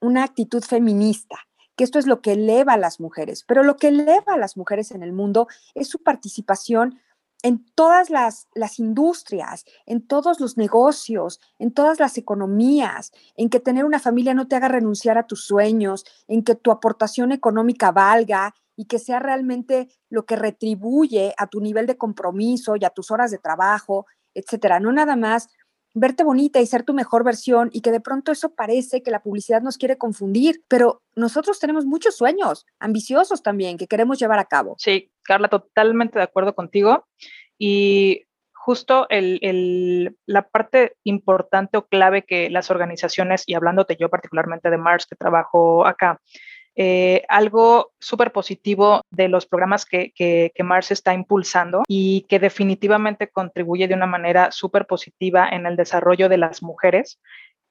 una 0.00 0.24
actitud 0.24 0.62
feminista, 0.62 1.36
que 1.76 1.84
esto 1.84 1.98
es 1.98 2.06
lo 2.06 2.22
que 2.22 2.32
eleva 2.32 2.72
a 2.72 2.78
las 2.78 3.00
mujeres, 3.00 3.44
pero 3.46 3.64
lo 3.64 3.76
que 3.76 3.88
eleva 3.88 4.32
a 4.32 4.38
las 4.38 4.56
mujeres 4.56 4.92
en 4.92 5.02
el 5.02 5.12
mundo 5.12 5.46
es 5.74 5.88
su 5.88 6.02
participación 6.02 6.98
en 7.42 7.66
todas 7.74 8.08
las, 8.08 8.48
las, 8.54 8.78
industrias, 8.78 9.66
en 9.84 10.06
todos 10.06 10.40
los 10.40 10.56
negocios, 10.56 11.38
en 11.58 11.72
todas 11.72 12.00
las 12.00 12.16
economías, 12.16 13.12
en 13.36 13.50
que 13.50 13.60
tener 13.60 13.84
una 13.84 13.98
familia 13.98 14.32
no 14.32 14.48
te 14.48 14.56
haga 14.56 14.68
renunciar 14.68 15.18
a 15.18 15.26
tus 15.26 15.44
sueños, 15.44 16.06
en 16.28 16.44
que 16.44 16.54
tu 16.54 16.70
aportación 16.70 17.30
económica 17.30 17.92
valga 17.92 18.54
y 18.80 18.86
que 18.86 18.98
sea 18.98 19.18
realmente 19.18 19.88
lo 20.08 20.24
que 20.24 20.36
retribuye 20.36 21.34
a 21.36 21.48
tu 21.48 21.60
nivel 21.60 21.86
de 21.86 21.98
compromiso 21.98 22.76
y 22.76 22.86
a 22.86 22.88
tus 22.88 23.10
horas 23.10 23.30
de 23.30 23.36
trabajo, 23.36 24.06
etcétera. 24.32 24.80
No 24.80 24.90
nada 24.90 25.16
más 25.16 25.48
verte 25.92 26.24
bonita 26.24 26.62
y 26.62 26.66
ser 26.66 26.82
tu 26.82 26.94
mejor 26.94 27.22
versión 27.22 27.68
y 27.74 27.82
que 27.82 27.92
de 27.92 28.00
pronto 28.00 28.32
eso 28.32 28.54
parece 28.54 29.02
que 29.02 29.10
la 29.10 29.22
publicidad 29.22 29.60
nos 29.60 29.76
quiere 29.76 29.98
confundir, 29.98 30.64
pero 30.66 31.02
nosotros 31.14 31.60
tenemos 31.60 31.84
muchos 31.84 32.16
sueños, 32.16 32.64
ambiciosos 32.78 33.42
también, 33.42 33.76
que 33.76 33.86
queremos 33.86 34.18
llevar 34.18 34.38
a 34.38 34.46
cabo. 34.46 34.76
Sí, 34.78 35.12
Carla, 35.24 35.48
totalmente 35.48 36.18
de 36.18 36.24
acuerdo 36.24 36.54
contigo. 36.54 37.04
Y 37.58 38.22
justo 38.54 39.06
la 39.10 40.48
parte 40.48 40.96
importante 41.04 41.76
o 41.76 41.86
clave 41.86 42.24
que 42.24 42.48
las 42.48 42.70
organizaciones, 42.70 43.42
y 43.46 43.52
hablándote 43.52 43.98
yo 44.00 44.08
particularmente 44.08 44.70
de 44.70 44.78
Mars, 44.78 45.04
que 45.04 45.16
trabajo 45.16 45.86
acá, 45.86 46.18
eh, 46.82 47.26
algo 47.28 47.92
súper 48.00 48.32
positivo 48.32 49.02
de 49.10 49.28
los 49.28 49.44
programas 49.44 49.84
que, 49.84 50.14
Mars 50.64 50.90
está 50.90 51.12
impulsando 51.12 51.82
y 51.86 52.22
que 52.22 52.38
definitivamente 52.38 53.28
contribuye 53.28 53.86
de 53.86 53.92
una 53.92 54.06
manera 54.06 54.50
súper 54.50 54.86
positiva 54.86 55.46
en 55.50 55.66
el 55.66 55.76
desarrollo 55.76 56.30
de 56.30 56.38
las 56.38 56.62
mujeres 56.62 57.20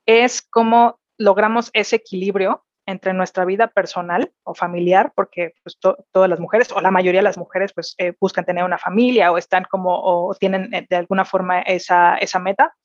es 0.05 0.43
cómo 0.43 0.99
logramos 1.17 1.71
ese 1.73 1.95
equilibrio 1.95 2.63
entre 2.85 3.13
nuestra 3.13 3.45
vida 3.45 3.65
personal 3.65 4.31
o 4.43 4.53
familiar, 4.53 5.11
porque 5.15 5.55
pues, 5.63 5.79
todas 5.79 6.29
las 6.29 6.39
mujeres 6.39 6.71
o 6.71 6.79
la 6.79 6.91
mayoría 6.91 7.21
de 7.21 7.29
las 7.29 7.37
mujeres 7.39 7.73
pues 7.73 7.95
eh, 7.97 8.13
buscan 8.21 8.45
tener 8.45 8.63
una 8.63 8.77
familia 8.77 9.31
o 9.31 9.39
están 9.39 9.63
como 9.63 9.89
o 9.91 10.35
tienen 10.35 10.71
eh, 10.71 10.85
de 10.87 10.95
alguna 10.95 11.25
forma 11.25 11.61
esa, 11.61 12.15
esa 12.17 12.37
meta, 12.37 12.75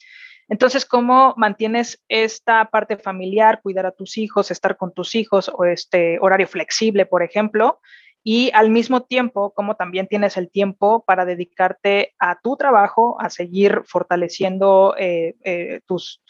entonces, 0.48 0.84
¿cómo 0.84 1.34
mantienes 1.36 2.02
esta 2.08 2.66
parte 2.66 2.96
familiar, 2.96 3.60
cuidar 3.62 3.86
a 3.86 3.92
tus 3.92 4.18
hijos, 4.18 4.50
estar 4.50 4.76
con 4.76 4.92
tus 4.92 5.14
hijos 5.14 5.50
o 5.52 5.64
este 5.64 6.18
horario 6.20 6.46
flexible, 6.46 7.06
por 7.06 7.22
ejemplo? 7.22 7.80
Y 8.26 8.50
al 8.54 8.70
mismo 8.70 9.02
tiempo, 9.02 9.52
cómo 9.52 9.76
también 9.76 10.06
tienes 10.06 10.38
el 10.38 10.50
tiempo 10.50 11.04
para 11.06 11.26
dedicarte 11.26 12.14
a 12.18 12.40
tu 12.40 12.56
trabajo, 12.56 13.20
a 13.20 13.28
seguir 13.28 13.82
fortaleciendo 13.84 14.94
eh, 14.98 15.34
eh, 15.44 15.80
tus, 15.86 16.22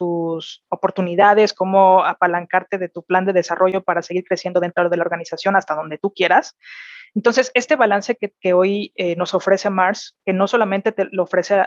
oportunidades, 0.68 1.52
cómo 1.52 2.04
apalancarte 2.04 2.78
de 2.78 2.88
tu 2.88 3.04
plan 3.04 3.24
de 3.24 3.32
desarrollo 3.32 3.84
para 3.84 4.02
seguir 4.02 4.24
creciendo 4.24 4.58
dentro 4.58 4.88
de 4.90 4.96
la 4.96 5.04
organización 5.04 5.54
hasta 5.54 5.76
donde 5.76 5.98
tú 5.98 6.12
quieras. 6.12 6.56
Entonces, 7.14 7.52
este 7.54 7.76
balance 7.76 8.16
que, 8.16 8.54
hoy 8.54 8.92
eh, 8.96 9.14
nos 9.14 9.32
ofrece 9.32 9.70
Mars, 9.70 10.16
que 10.26 10.32
no 10.32 10.48
solamente 10.48 10.90
te 10.90 11.06
lo 11.12 11.22
ofrece 11.22 11.62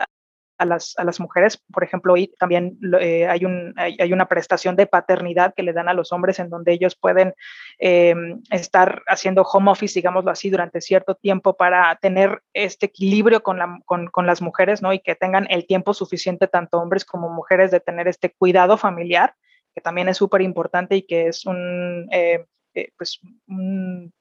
las, 0.64 0.94
a 0.98 1.04
las 1.04 1.20
mujeres. 1.20 1.56
Por 1.72 1.84
ejemplo, 1.84 2.14
hoy 2.14 2.34
también 2.38 2.78
eh, 3.00 3.26
hay, 3.26 3.44
un, 3.44 3.74
hay, 3.76 4.12
una 4.12 4.26
prestación 4.26 4.76
de 4.76 4.86
paternidad 4.86 5.54
que 5.54 5.62
le 5.62 5.72
dan 5.72 5.88
a 5.88 5.94
los 5.94 6.12
hombres 6.12 6.38
en 6.38 6.50
donde 6.50 6.72
ellos 6.72 6.96
pueden 6.96 7.34
eh, 7.78 8.14
estar 8.50 9.02
haciendo 9.06 9.42
home 9.42 9.70
office, 9.70 9.98
digámoslo 9.98 10.30
así, 10.30 10.50
durante 10.50 10.80
cierto 10.80 11.14
tiempo 11.14 11.56
para 11.56 11.96
tener 11.96 12.42
este 12.52 12.86
equilibrio 12.86 13.42
con, 13.42 13.58
la, 13.58 13.78
con, 13.84 14.08
con 14.08 14.26
las 14.26 14.42
mujeres, 14.42 14.82
¿no? 14.82 14.92
Y 14.92 15.00
que 15.00 15.14
tengan 15.14 15.46
el 15.50 15.66
tiempo 15.66 15.94
suficiente, 15.94 16.48
tanto 16.48 16.78
hombres 16.78 17.04
como 17.04 17.28
mujeres, 17.28 17.70
de 17.70 17.80
tener 17.80 18.08
este 18.08 18.32
cuidado 18.32 18.76
familiar, 18.76 19.34
que 19.74 19.80
también 19.80 20.08
es 20.08 20.16
súper 20.16 20.42
importante 20.42 20.96
y 20.96 21.02
que 21.02 21.28
es 21.28 21.46
un, 21.46 22.08
eh, 22.10 22.44
pues, 22.96 23.20
un, 23.46 24.12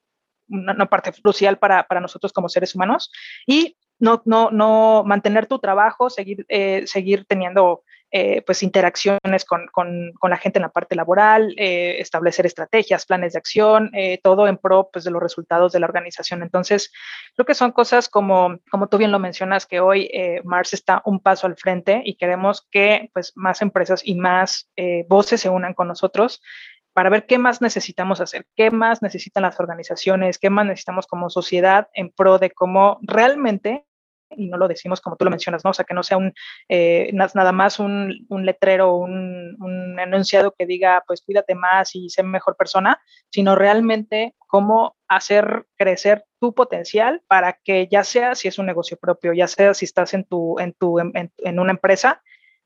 una, 0.49 0.73
una, 0.73 0.85
parte 0.85 1.12
crucial 1.12 1.57
para, 1.57 1.88
para 1.88 2.01
nosotros 2.01 2.31
como 2.31 2.49
seres 2.49 2.75
humanos. 2.75 3.12
Y 3.45 3.75
no, 3.99 4.21
no, 4.25 4.51
no 4.51 5.03
mantener 5.05 5.47
tu 5.47 5.60
trabajo, 5.60 6.10
seguir, 6.10 6.45
eh, 6.49 6.83
seguir 6.86 7.25
teniendo 7.25 7.83
eh, 8.10 8.41
pues 8.43 8.63
interacciones 8.63 9.43
con, 9.45 9.67
con, 9.67 10.13
con, 10.17 10.29
la 10.29 10.38
gente 10.38 10.60
en 10.60 10.63
la 10.63 10.69
parte 10.69 10.95
laboral, 10.95 11.53
eh, 11.57 11.97
establecer 11.99 12.45
estrategias, 12.45 13.05
planes 13.05 13.33
de 13.33 13.39
acción, 13.39 13.91
todo 14.23 14.47
en 14.47 14.57
pro 14.57 14.89
pues, 14.93 15.03
de 15.03 15.12
los 15.12 15.21
resultados 15.21 15.73
de 15.73 15.81
la 15.81 15.88
organización. 15.88 16.41
Entonces, 16.41 16.91
creo 17.36 17.45
que 17.45 17.53
son 17.53 17.73
cosas 17.73 18.07
como, 18.07 18.60
como 18.71 18.88
tú 18.88 18.97
bien 18.97 19.12
lo 19.12 19.19
mencionas, 19.19 19.65
que 19.65 19.81
hoy 19.81 20.10
Mars 20.45 20.73
está 20.73 21.01
un 21.03 21.19
paso 21.19 21.47
al 21.47 21.57
frente 21.57 22.01
y 22.05 22.15
queremos 22.15 22.65
que 22.71 23.10
pues, 23.13 23.33
más 23.36 23.62
empresas 23.62 24.01
y 24.05 24.15
más 24.15 24.69
voces 25.10 25.41
se 25.41 25.49
unan 25.49 25.73
con 25.73 25.89
nosotros 25.89 26.41
para 26.97 27.12
ver 27.12 27.27
qué 27.27 27.38
más 27.38 27.62
necesitamos 27.62 28.21
hacer, 28.21 28.47
qué 28.55 28.71
más 28.71 29.03
necesitan 29.03 29.43
las 29.43 29.60
organizaciones, 29.60 30.39
qué 30.39 30.49
más 30.49 30.65
necesitamos 30.65 31.05
como 31.05 31.29
sociedad 31.29 31.89
en 31.93 32.10
pro 32.10 32.39
de 32.39 32.49
cómo 32.49 32.97
realmente 33.03 33.86
y 34.29 34.47
no 34.47 34.57
lo 34.57 34.67
decimos 34.67 35.01
como 35.01 35.15
tú 35.15 35.25
lo 35.25 35.31
mencionas, 35.31 35.63
¿no? 35.63 35.71
O 35.71 35.73
sea, 35.73 35.85
que 35.85 35.93
no 35.93 36.03
sea 36.03 36.17
un, 36.17 36.33
eh, 36.69 37.11
nada 37.13 37.51
más 37.51 37.79
un, 37.79 38.25
un 38.29 38.45
letrero, 38.45 38.95
un, 38.95 39.55
un, 39.59 39.99
enunciado 39.99 40.53
que 40.57 40.65
diga, 40.65 41.03
pues 41.07 41.21
cuídate 41.21 41.55
más 41.55 41.95
y 41.95 42.09
sé 42.09 42.23
mejor 42.23 42.55
persona, 42.55 43.01
sino 43.29 43.55
realmente 43.55 44.35
cómo 44.47 44.95
hacer 45.07 45.65
crecer 45.75 46.25
tu 46.39 46.53
potencial 46.53 47.21
para 47.27 47.59
que 47.63 47.87
ya 47.89 48.03
sea 48.03 48.35
si 48.35 48.47
es 48.47 48.59
un 48.59 48.65
negocio 48.65 48.97
propio, 48.97 49.33
ya 49.33 49.47
sea 49.47 49.73
si 49.73 49.85
estás 49.85 50.13
en, 50.13 50.23
tu, 50.23 50.59
en, 50.59 50.73
tu, 50.73 50.99
en, 50.99 51.13
en 51.13 51.59
una 51.59 51.71
empresa, 51.71 52.21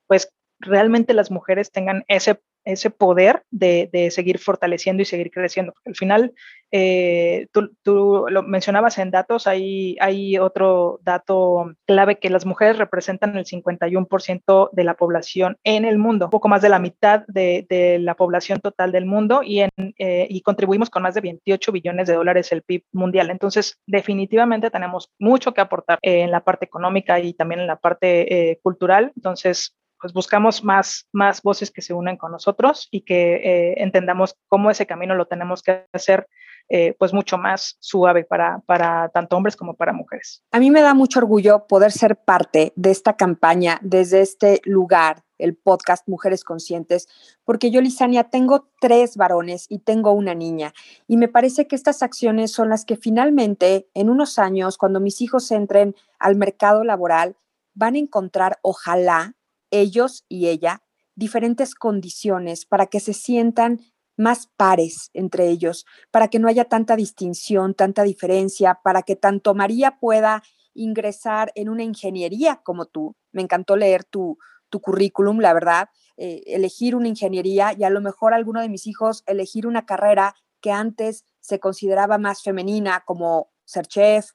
pues 0.07 0.33
realmente 0.59 1.13
las 1.13 1.31
mujeres 1.31 1.71
tengan 1.71 2.03
ese 2.07 2.41
ese 2.65 2.89
poder 2.89 3.43
de, 3.51 3.89
de, 3.91 4.11
seguir 4.11 4.39
fortaleciendo 4.39 5.01
y 5.01 5.05
seguir 5.05 5.31
creciendo. 5.31 5.73
Al 5.85 5.95
final, 5.95 6.33
eh, 6.71 7.47
tú, 7.51 7.75
tú, 7.83 8.25
lo 8.29 8.43
mencionabas 8.43 8.97
en 8.97 9.11
datos, 9.11 9.47
hay, 9.47 9.97
hay 9.99 10.37
otro 10.37 10.99
dato 11.03 11.73
clave 11.85 12.19
que 12.19 12.29
las 12.29 12.45
mujeres 12.45 12.77
representan 12.77 13.35
el 13.37 13.45
51% 13.45 14.69
de 14.71 14.83
la 14.83 14.93
población 14.95 15.57
en 15.63 15.85
el 15.85 15.97
mundo, 15.97 16.25
un 16.25 16.31
poco 16.31 16.47
más 16.47 16.61
de 16.61 16.69
la 16.69 16.79
mitad 16.79 17.23
de, 17.27 17.65
de 17.69 17.99
la 17.99 18.15
población 18.15 18.59
total 18.59 18.91
del 18.91 19.05
mundo 19.05 19.41
y, 19.43 19.61
en, 19.61 19.69
eh, 19.97 20.27
y 20.29 20.41
contribuimos 20.41 20.89
con 20.89 21.03
más 21.03 21.15
de 21.15 21.21
28 21.21 21.71
billones 21.71 22.07
de 22.07 22.15
dólares 22.15 22.51
el 22.51 22.61
PIB 22.61 22.83
mundial. 22.91 23.29
Entonces, 23.29 23.79
definitivamente 23.85 24.71
tenemos 24.71 25.11
mucho 25.19 25.53
que 25.53 25.61
aportar 25.61 25.99
en 26.01 26.31
la 26.31 26.43
parte 26.43 26.65
económica 26.65 27.19
y 27.19 27.33
también 27.33 27.61
en 27.61 27.67
la 27.67 27.77
parte 27.77 28.51
eh, 28.51 28.59
cultural. 28.61 29.11
Entonces, 29.15 29.75
pues 30.01 30.13
buscamos 30.13 30.63
más, 30.63 31.07
más 31.11 31.41
voces 31.41 31.71
que 31.71 31.81
se 31.81 31.93
unen 31.93 32.17
con 32.17 32.31
nosotros 32.31 32.87
y 32.91 33.01
que 33.01 33.35
eh, 33.35 33.73
entendamos 33.77 34.35
cómo 34.47 34.71
ese 34.71 34.87
camino 34.87 35.15
lo 35.15 35.27
tenemos 35.27 35.61
que 35.61 35.85
hacer 35.93 36.27
eh, 36.69 36.95
pues 36.97 37.13
mucho 37.13 37.37
más 37.37 37.75
suave 37.79 38.23
para, 38.23 38.59
para 38.65 39.09
tanto 39.09 39.35
hombres 39.35 39.57
como 39.57 39.73
para 39.73 39.91
mujeres. 39.91 40.41
A 40.51 40.59
mí 40.59 40.71
me 40.71 40.81
da 40.81 40.93
mucho 40.93 41.19
orgullo 41.19 41.67
poder 41.67 41.91
ser 41.91 42.15
parte 42.15 42.71
de 42.77 42.91
esta 42.91 43.17
campaña 43.17 43.77
desde 43.81 44.21
este 44.21 44.61
lugar, 44.63 45.23
el 45.37 45.55
podcast 45.55 46.07
Mujeres 46.07 46.45
Conscientes, 46.45 47.09
porque 47.43 47.71
yo, 47.71 47.81
Lisania, 47.81 48.25
tengo 48.25 48.69
tres 48.79 49.17
varones 49.17 49.65
y 49.67 49.79
tengo 49.79 50.13
una 50.13 50.33
niña. 50.33 50.73
Y 51.07 51.17
me 51.17 51.27
parece 51.27 51.67
que 51.67 51.75
estas 51.75 52.03
acciones 52.03 52.51
son 52.51 52.69
las 52.69 52.85
que 52.85 52.95
finalmente, 52.95 53.89
en 53.93 54.09
unos 54.09 54.39
años, 54.39 54.77
cuando 54.77 55.01
mis 55.01 55.19
hijos 55.19 55.51
entren 55.51 55.93
al 56.19 56.37
mercado 56.37 56.85
laboral, 56.85 57.35
van 57.73 57.95
a 57.95 57.99
encontrar, 57.99 58.59
ojalá, 58.61 59.35
ellos 59.71 60.25
y 60.29 60.47
ella 60.47 60.81
diferentes 61.15 61.75
condiciones 61.75 62.65
para 62.65 62.85
que 62.87 62.99
se 62.99 63.13
sientan 63.13 63.79
más 64.17 64.47
pares 64.55 65.09
entre 65.13 65.49
ellos, 65.49 65.85
para 66.11 66.27
que 66.27 66.39
no 66.39 66.47
haya 66.47 66.65
tanta 66.65 66.95
distinción, 66.95 67.73
tanta 67.73 68.03
diferencia, 68.03 68.79
para 68.83 69.01
que 69.01 69.15
tanto 69.15 69.55
María 69.55 69.97
pueda 69.99 70.43
ingresar 70.73 71.51
en 71.55 71.69
una 71.69 71.83
ingeniería 71.83 72.61
como 72.63 72.85
tú. 72.85 73.15
Me 73.31 73.41
encantó 73.41 73.75
leer 73.75 74.03
tu, 74.03 74.37
tu 74.69 74.79
currículum, 74.81 75.39
la 75.39 75.53
verdad, 75.53 75.89
eh, 76.17 76.43
elegir 76.45 76.95
una 76.95 77.07
ingeniería 77.07 77.73
y 77.77 77.83
a 77.83 77.89
lo 77.89 78.01
mejor 78.01 78.33
alguno 78.33 78.61
de 78.61 78.69
mis 78.69 78.87
hijos 78.87 79.23
elegir 79.25 79.67
una 79.67 79.85
carrera 79.85 80.35
que 80.61 80.71
antes 80.71 81.25
se 81.39 81.59
consideraba 81.59 82.17
más 82.17 82.43
femenina, 82.43 83.03
como 83.05 83.51
ser 83.65 83.87
chef 83.87 84.31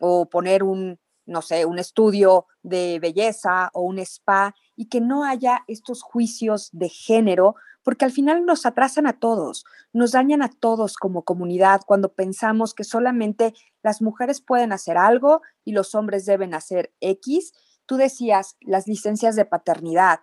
o 0.00 0.28
poner 0.28 0.62
un, 0.62 0.98
no 1.28 1.42
sé, 1.42 1.64
un 1.64 1.78
estudio 1.78 2.46
de 2.62 2.98
belleza 3.00 3.70
o 3.72 3.82
un 3.82 3.98
spa 4.00 4.54
y 4.74 4.88
que 4.88 5.00
no 5.00 5.24
haya 5.24 5.64
estos 5.68 6.02
juicios 6.02 6.70
de 6.72 6.88
género, 6.88 7.54
porque 7.84 8.04
al 8.04 8.12
final 8.12 8.44
nos 8.44 8.66
atrasan 8.66 9.06
a 9.06 9.18
todos, 9.18 9.64
nos 9.92 10.12
dañan 10.12 10.42
a 10.42 10.50
todos 10.50 10.96
como 10.96 11.22
comunidad 11.22 11.82
cuando 11.86 12.12
pensamos 12.12 12.74
que 12.74 12.84
solamente 12.84 13.54
las 13.82 14.02
mujeres 14.02 14.40
pueden 14.40 14.72
hacer 14.72 14.98
algo 14.98 15.42
y 15.64 15.72
los 15.72 15.94
hombres 15.94 16.26
deben 16.26 16.54
hacer 16.54 16.92
X 17.00 17.52
Tú 17.88 17.96
decías 17.96 18.58
las 18.60 18.86
licencias 18.86 19.34
de 19.34 19.46
paternidad. 19.46 20.20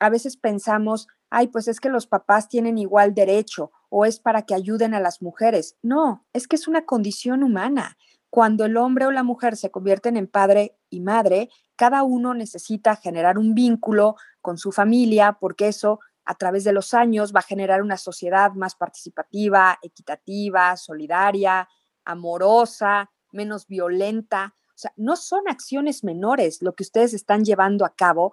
A 0.00 0.10
veces 0.10 0.36
pensamos, 0.36 1.06
ay, 1.30 1.46
pues 1.46 1.68
es 1.68 1.78
que 1.78 1.88
los 1.88 2.08
papás 2.08 2.48
tienen 2.48 2.76
igual 2.76 3.14
derecho 3.14 3.70
o 3.88 4.04
es 4.04 4.18
para 4.18 4.42
que 4.42 4.52
ayuden 4.52 4.94
a 4.94 5.00
las 5.00 5.22
mujeres. 5.22 5.76
No, 5.80 6.26
es 6.32 6.48
que 6.48 6.56
es 6.56 6.66
una 6.66 6.84
condición 6.86 7.44
humana. 7.44 7.96
Cuando 8.34 8.64
el 8.64 8.76
hombre 8.76 9.06
o 9.06 9.12
la 9.12 9.22
mujer 9.22 9.56
se 9.56 9.70
convierten 9.70 10.16
en 10.16 10.26
padre 10.26 10.76
y 10.90 10.98
madre, 10.98 11.50
cada 11.76 12.02
uno 12.02 12.34
necesita 12.34 12.96
generar 12.96 13.38
un 13.38 13.54
vínculo 13.54 14.16
con 14.40 14.58
su 14.58 14.72
familia 14.72 15.38
porque 15.40 15.68
eso 15.68 16.00
a 16.24 16.34
través 16.34 16.64
de 16.64 16.72
los 16.72 16.94
años 16.94 17.32
va 17.32 17.38
a 17.38 17.44
generar 17.44 17.80
una 17.80 17.96
sociedad 17.96 18.50
más 18.54 18.74
participativa, 18.74 19.78
equitativa, 19.82 20.76
solidaria, 20.76 21.68
amorosa, 22.04 23.08
menos 23.30 23.68
violenta. 23.68 24.52
O 24.70 24.78
sea, 24.78 24.92
no 24.96 25.14
son 25.14 25.46
acciones 25.46 26.02
menores 26.02 26.60
lo 26.60 26.74
que 26.74 26.82
ustedes 26.82 27.14
están 27.14 27.44
llevando 27.44 27.84
a 27.84 27.94
cabo 27.94 28.32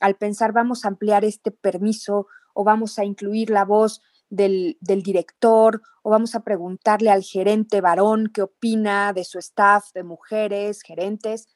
al 0.00 0.14
pensar 0.14 0.52
vamos 0.52 0.86
a 0.86 0.88
ampliar 0.88 1.26
este 1.26 1.50
permiso 1.50 2.26
o 2.54 2.64
vamos 2.64 2.98
a 2.98 3.04
incluir 3.04 3.50
la 3.50 3.66
voz 3.66 4.00
del, 4.32 4.78
director 4.80 5.82
o 6.02 6.10
vamos 6.10 6.34
a 6.34 6.42
preguntarle 6.42 7.10
al 7.10 7.22
gerente 7.22 7.82
varón 7.82 8.30
qué 8.32 8.42
opina 8.42 9.12
de 9.12 9.24
su 9.24 9.38
staff 9.38 9.92
de 9.92 10.04
mujeres, 10.04 10.82
gerentes. 10.82 11.48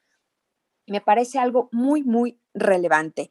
Me 0.86 1.00
parece 1.00 1.38
algo 1.38 1.70
muy, 1.72 2.04
muy 2.04 2.38
relevante. 2.52 3.30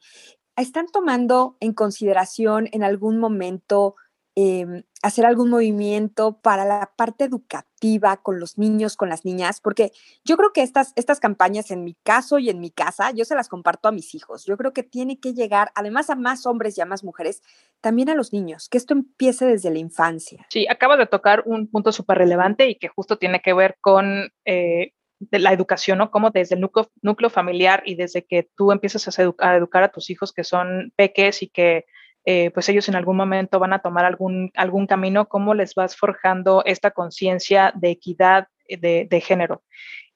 ¿Están 0.56 0.86
tomando 0.88 1.56
en 1.60 1.74
consideración 1.74 2.68
en 2.72 2.82
algún 2.82 3.18
momento 3.18 3.94
Em, 4.38 4.82
hacer 5.02 5.24
algún 5.24 5.48
movimiento 5.48 6.38
para 6.42 6.66
la 6.66 6.92
parte 6.94 7.24
educativa 7.24 8.18
con 8.18 8.38
los 8.38 8.58
niños, 8.58 8.94
con 8.94 9.08
las 9.08 9.24
niñas, 9.24 9.62
porque 9.62 9.92
yo 10.24 10.36
creo 10.36 10.52
que 10.52 10.60
estas, 10.60 10.92
estas 10.94 11.20
campañas 11.20 11.70
en 11.70 11.84
mi 11.84 11.94
caso 12.02 12.38
y 12.38 12.50
en 12.50 12.60
mi 12.60 12.70
casa, 12.70 13.12
yo 13.12 13.24
se 13.24 13.34
las 13.34 13.48
comparto 13.48 13.88
a 13.88 13.92
mis 13.92 14.14
hijos. 14.14 14.44
Yo 14.44 14.58
creo 14.58 14.74
que 14.74 14.82
tiene 14.82 15.18
que 15.20 15.32
llegar, 15.32 15.70
además 15.74 16.10
a 16.10 16.16
más 16.16 16.44
hombres 16.44 16.76
y 16.76 16.82
a 16.82 16.84
más 16.84 17.02
mujeres, 17.02 17.42
también 17.80 18.10
a 18.10 18.14
los 18.14 18.34
niños, 18.34 18.68
que 18.68 18.76
esto 18.76 18.92
empiece 18.92 19.46
desde 19.46 19.70
la 19.70 19.78
infancia. 19.78 20.44
Sí, 20.50 20.66
acabas 20.68 20.98
de 20.98 21.06
tocar 21.06 21.42
un 21.46 21.70
punto 21.70 21.90
súper 21.90 22.18
relevante 22.18 22.68
y 22.68 22.74
que 22.74 22.88
justo 22.88 23.16
tiene 23.16 23.40
que 23.40 23.54
ver 23.54 23.78
con... 23.80 24.30
Eh, 24.44 24.92
la 25.30 25.50
educación, 25.50 25.96
¿no? 25.96 26.10
Como 26.10 26.28
desde 26.28 26.56
el 26.56 26.60
núcleo, 26.60 26.90
núcleo, 27.00 27.30
familiar 27.30 27.82
y 27.86 27.94
desde 27.94 28.26
que 28.26 28.50
tú 28.54 28.70
empiezas 28.70 29.08
a, 29.08 29.22
a, 29.38 29.56
educar 29.56 29.82
a 29.82 29.88
tus 29.90 30.10
hijos 30.10 30.30
que 30.30 30.44
son 30.44 30.92
peques 30.94 31.42
y 31.42 31.48
que 31.48 31.86
eh, 32.28 32.50
pues 32.50 32.68
ellos 32.68 32.88
en 32.88 32.96
algún 32.96 33.16
momento 33.16 33.60
van 33.60 33.72
a 33.72 33.78
tomar 33.78 34.04
algún, 34.04 34.50
algún 34.56 34.88
camino, 34.88 35.28
cómo 35.28 35.54
les 35.54 35.76
vas 35.76 35.96
forjando 35.96 36.64
esta 36.64 36.90
conciencia 36.90 37.72
de 37.76 37.90
equidad 37.90 38.48
de, 38.68 39.06
de, 39.08 39.20
género. 39.20 39.62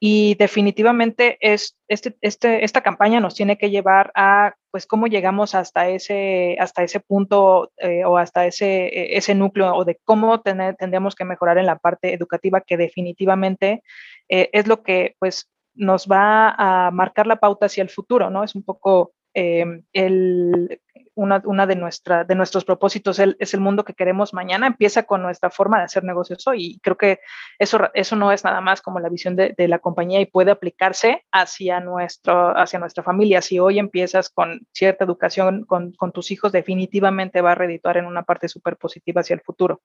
Y 0.00 0.34
definitivamente 0.34 1.38
es, 1.40 1.78
este, 1.86 2.16
este, 2.20 2.64
esta 2.64 2.80
campaña 2.80 3.20
nos 3.20 3.36
tiene 3.36 3.58
que 3.58 3.70
llevar 3.70 4.10
a, 4.16 4.54
pues, 4.72 4.86
cómo 4.86 5.06
llegamos 5.06 5.54
hasta 5.54 5.88
ese, 5.88 6.56
hasta 6.58 6.82
ese 6.82 6.98
punto 6.98 7.70
eh, 7.76 8.04
o 8.04 8.18
hasta 8.18 8.44
ese, 8.44 8.86
e, 8.86 9.16
ese 9.16 9.36
núcleo 9.36 9.72
o 9.72 9.84
de 9.84 10.00
cómo 10.04 10.40
tener, 10.40 10.74
tendríamos 10.74 11.14
que 11.14 11.24
mejorar 11.24 11.58
en 11.58 11.66
la 11.66 11.78
parte 11.78 12.12
educativa, 12.12 12.60
que 12.60 12.76
definitivamente 12.76 13.84
eh, 14.28 14.50
es 14.52 14.66
lo 14.66 14.82
que, 14.82 15.14
pues, 15.20 15.48
nos 15.74 16.08
va 16.08 16.56
a 16.58 16.90
marcar 16.90 17.28
la 17.28 17.36
pauta 17.36 17.66
hacia 17.66 17.82
el 17.82 17.88
futuro, 17.88 18.30
¿no? 18.30 18.42
Es 18.42 18.56
un 18.56 18.64
poco 18.64 19.12
el, 19.32 20.80
una, 21.20 21.66
de, 21.66 21.76
nuestra, 21.76 22.24
de 22.24 22.34
nuestros 22.34 22.64
propósitos 22.64 23.18
es 23.18 23.54
el 23.54 23.60
mundo 23.60 23.84
que 23.84 23.92
queremos 23.92 24.32
mañana, 24.32 24.66
empieza 24.66 25.02
con 25.02 25.20
nuestra 25.20 25.50
forma 25.50 25.78
de 25.78 25.84
hacer 25.84 26.02
negocios 26.02 26.46
hoy. 26.46 26.64
Y 26.64 26.80
creo 26.80 26.96
que 26.96 27.20
eso, 27.58 27.78
eso 27.92 28.16
no 28.16 28.32
es 28.32 28.42
nada 28.42 28.60
más 28.60 28.80
como 28.80 29.00
la 29.00 29.10
visión 29.10 29.36
de, 29.36 29.54
la 29.68 29.78
compañía 29.78 30.20
y 30.20 30.26
puede 30.26 30.50
aplicarse 30.50 31.24
hacia, 31.30 31.80
nuestro, 31.80 32.56
hacia 32.58 32.78
nuestra 32.78 33.02
familia. 33.02 33.42
Si 33.42 33.58
hoy 33.58 33.78
empiezas 33.78 34.30
con 34.30 34.66
cierta 34.72 35.04
educación 35.04 35.64
con, 35.64 35.92
con 35.92 36.12
tus 36.12 36.30
hijos, 36.30 36.52
definitivamente 36.52 37.42
va 37.42 37.52
a 37.52 37.54
redituar 37.54 37.98
en 37.98 38.06
una 38.06 38.22
parte 38.22 38.48
súper 38.48 38.76
positiva 38.76 39.20
hacia 39.20 39.34
el 39.34 39.42
futuro. 39.42 39.82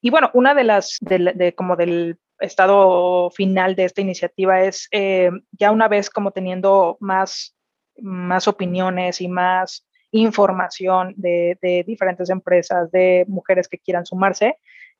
Y 0.00 0.10
bueno, 0.10 0.30
una 0.32 0.54
de 0.54 0.64
las, 0.64 0.96
de, 1.00 1.54
como 1.54 1.76
del 1.76 2.18
estado 2.38 3.30
final 3.30 3.76
de 3.76 3.84
esta 3.84 4.00
iniciativa 4.00 4.62
es 4.62 4.88
eh, 4.92 5.30
ya 5.52 5.70
una 5.70 5.88
vez 5.88 6.08
como 6.08 6.30
teniendo 6.30 6.96
más, 7.00 7.54
más 7.98 8.48
opiniones 8.48 9.20
y 9.20 9.28
más 9.28 9.86
información 10.12 11.14
de, 11.16 11.84
diferentes 11.86 12.30
empresas, 12.30 12.90
de 12.90 13.24
mujeres 13.28 13.68
que 13.68 13.78
quieran 13.78 14.06
sumarse. 14.06 14.56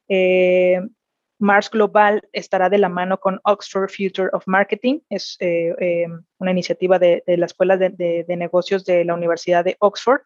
Eh, 0.08 0.80
Mars 1.38 1.70
Global 1.70 2.28
estará 2.32 2.68
de 2.68 2.78
la 2.78 2.90
mano 2.90 3.18
con 3.18 3.40
Oxford 3.44 3.88
Future 3.90 4.28
of 4.32 4.46
Marketing, 4.46 5.00
es 5.08 5.36
eh, 5.40 5.74
eh, 5.80 6.06
una 6.38 6.50
iniciativa 6.50 6.98
de, 6.98 7.22
la 7.26 7.46
Escuela 7.46 7.78
de, 7.78 7.90
de, 7.90 8.36
Negocios 8.36 8.84
de 8.84 9.04
la 9.06 9.14
Universidad 9.14 9.64
de 9.64 9.76
Oxford. 9.80 10.20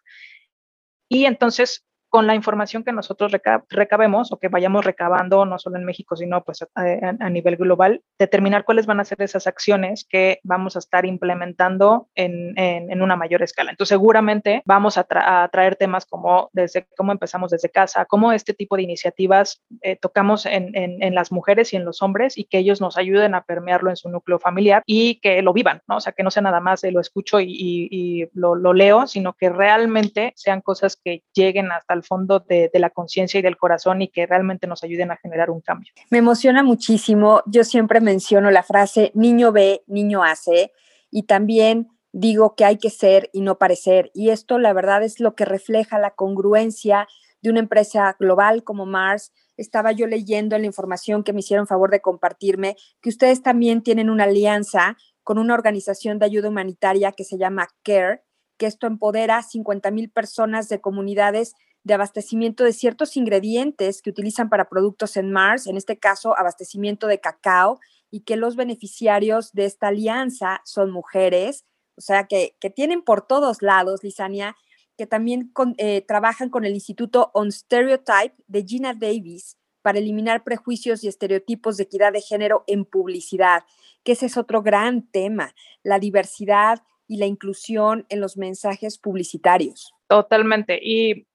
Y 1.07 1.25
entonces 1.25 1.85
con 2.15 2.27
la 2.27 2.35
información 2.35 2.85
que 2.85 2.93
nosotros 2.93 3.33
recabemos 3.69 4.31
o 4.31 4.37
que 4.37 4.47
vayamos 4.47 4.85
recabando, 4.85 5.45
no 5.45 5.59
solo 5.59 5.75
en 5.75 5.83
México, 5.83 6.15
sino 6.15 6.45
pues 6.45 6.65
a, 6.73 7.29
nivel 7.29 7.57
global, 7.57 8.03
determinar 8.17 8.63
cuáles 8.63 8.85
van 8.85 9.01
a 9.01 9.03
ser 9.03 9.21
esas 9.21 9.47
acciones 9.47 10.07
que 10.09 10.39
vamos 10.41 10.77
a 10.77 10.79
estar 10.79 11.05
implementando 11.05 12.07
en, 12.15 12.57
en, 12.57 13.01
una 13.01 13.17
mayor 13.17 13.43
escala. 13.43 13.71
Entonces, 13.71 13.95
seguramente 13.97 14.63
vamos 14.63 14.97
a, 14.97 15.03
traer 15.51 15.75
temas 15.75 16.05
como 16.05 16.49
desde 16.53 16.87
cómo 16.95 17.11
empezamos 17.11 17.51
desde 17.51 17.67
casa, 17.67 18.05
cómo 18.05 18.31
este 18.31 18.53
tipo 18.53 18.77
de 18.77 18.83
iniciativas 18.83 19.61
eh, 19.81 19.97
tocamos 19.97 20.45
en, 20.45 20.71
en, 20.73 21.15
las 21.15 21.33
mujeres 21.33 21.73
y 21.73 21.75
en 21.75 21.83
los 21.83 22.01
hombres 22.01 22.37
y 22.37 22.45
que 22.45 22.59
ellos 22.59 22.79
nos 22.79 22.97
ayuden 22.97 23.35
a 23.35 23.43
permearlo 23.43 23.89
en 23.89 23.97
su 23.97 24.07
núcleo 24.07 24.39
familiar 24.39 24.83
y 24.85 25.19
que 25.19 25.41
lo 25.41 25.51
vivan, 25.51 25.81
¿no? 25.85 25.97
O 25.97 25.99
sea, 25.99 26.13
que 26.13 26.23
no 26.23 26.31
sea 26.31 26.43
nada 26.43 26.61
más 26.61 26.79
de 26.79 26.93
lo 26.93 27.01
escucho 27.01 27.41
y, 27.41 27.49
y, 27.91 28.29
lo, 28.33 28.55
lo 28.55 28.73
leo, 28.73 29.05
sino 29.05 29.33
que 29.33 29.49
realmente 29.49 30.31
sean 30.37 30.61
cosas 30.61 30.95
que 30.95 31.23
lleguen 31.33 31.73
hasta 31.73 31.93
el 31.93 32.04
fondo 32.05 32.39
de, 32.39 32.69
la 32.73 32.89
conciencia 32.89 33.39
y 33.39 33.43
del 33.43 33.57
corazón 33.57 34.01
y 34.01 34.07
que 34.07 34.25
realmente 34.25 34.67
nos 34.67 34.83
ayuden 34.83 35.11
a 35.11 35.17
generar 35.17 35.49
un 35.49 35.61
cambio. 35.61 35.91
Me 36.09 36.19
emociona 36.19 36.63
muchísimo. 36.63 37.41
Yo 37.45 37.63
siempre 37.63 37.99
menciono 37.99 38.51
la 38.51 38.63
frase 38.63 39.11
niño 39.13 39.51
ve, 39.51 39.83
niño 39.87 40.23
hace 40.23 40.71
y 41.11 41.23
también 41.23 41.87
digo 42.11 42.55
que 42.55 42.65
hay 42.65 42.77
que 42.77 42.89
ser 42.89 43.29
y 43.33 43.41
no 43.41 43.57
parecer. 43.57 44.11
Y 44.13 44.29
esto 44.29 44.57
la 44.57 44.73
verdad 44.73 45.03
es 45.03 45.19
lo 45.19 45.35
que 45.35 45.45
refleja 45.45 45.99
la 45.99 46.11
congruencia 46.11 47.07
de 47.41 47.49
una 47.49 47.59
empresa 47.59 48.15
global 48.19 48.63
como 48.63 48.85
Mars. 48.85 49.33
Estaba 49.57 49.91
yo 49.91 50.07
leyendo 50.07 50.55
en 50.55 50.63
la 50.63 50.67
información 50.67 51.23
que 51.23 51.33
me 51.33 51.39
hicieron 51.41 51.67
favor 51.67 51.91
de 51.91 52.01
compartirme 52.01 52.75
que 53.01 53.09
ustedes 53.09 53.41
también 53.41 53.83
tienen 53.83 54.09
una 54.09 54.23
alianza 54.23 54.97
con 55.23 55.37
una 55.39 55.53
organización 55.53 56.19
de 56.19 56.25
ayuda 56.25 56.49
humanitaria 56.49 57.11
que 57.11 57.23
se 57.23 57.37
llama 57.37 57.67
CARE, 57.83 58.21
que 58.57 58.67
esto 58.67 58.87
empodera 58.87 59.37
a 59.37 59.43
50 59.43 59.91
mil 59.91 60.09
personas 60.09 60.69
de 60.69 60.79
comunidades 60.79 61.55
de 61.85 61.93
abastecimiento 61.93 62.63
de 62.63 62.73
ciertos 62.73 63.15
ingredientes 63.15 64.01
que 64.01 64.09
utilizan 64.09 64.49
para 64.49 64.67
productos 64.67 65.15
en 65.17 65.31
Mars, 65.31 65.67
en 65.67 65.77
este 65.77 65.97
caso 65.97 66.37
abastecimiento 66.37 67.05
de 67.05 67.19
cacao, 67.19 67.79
y 68.09 68.21
que 68.21 68.37
los 68.37 68.55
beneficiarios 68.55 69.53
de 69.53 69.65
esta 69.65 69.89
alianza 69.89 70.61
son 70.65 70.89
mujeres, 70.89 71.63
o 71.95 72.01
sea, 72.01 72.25
que, 72.25 72.55
tienen 72.75 73.03
por 73.03 73.27
todos 73.27 73.61
lados, 73.61 74.03
Lisania, 74.03 74.55
que 74.97 75.05
también 75.05 75.51
eh, 75.77 76.01
trabajan 76.01 76.49
con 76.49 76.65
el 76.65 76.73
Instituto 76.73 77.29
On 77.33 77.51
Stereotype 77.51 78.33
de 78.47 78.63
Gina 78.63 78.95
Davis 78.95 79.57
para 79.83 79.99
eliminar 79.99 80.43
prejuicios 80.43 81.03
y 81.03 81.07
estereotipos 81.07 81.77
de 81.77 81.83
equidad 81.83 82.13
de 82.13 82.21
género 82.21 82.63
en 82.65 82.85
publicidad, 82.85 83.63
que 84.03 84.13
ese 84.13 84.25
es 84.25 84.37
otro 84.37 84.63
gran 84.63 85.03
tema, 85.11 85.53
la 85.83 85.99
diversidad 85.99 86.81
y 87.07 87.17
la 87.17 87.27
inclusión 87.27 88.07
en 88.09 88.21
los 88.21 88.37
mensajes 88.37 88.97
publicitarios. 88.97 89.93
Totalmente. 90.07 90.79
Y 90.81 91.27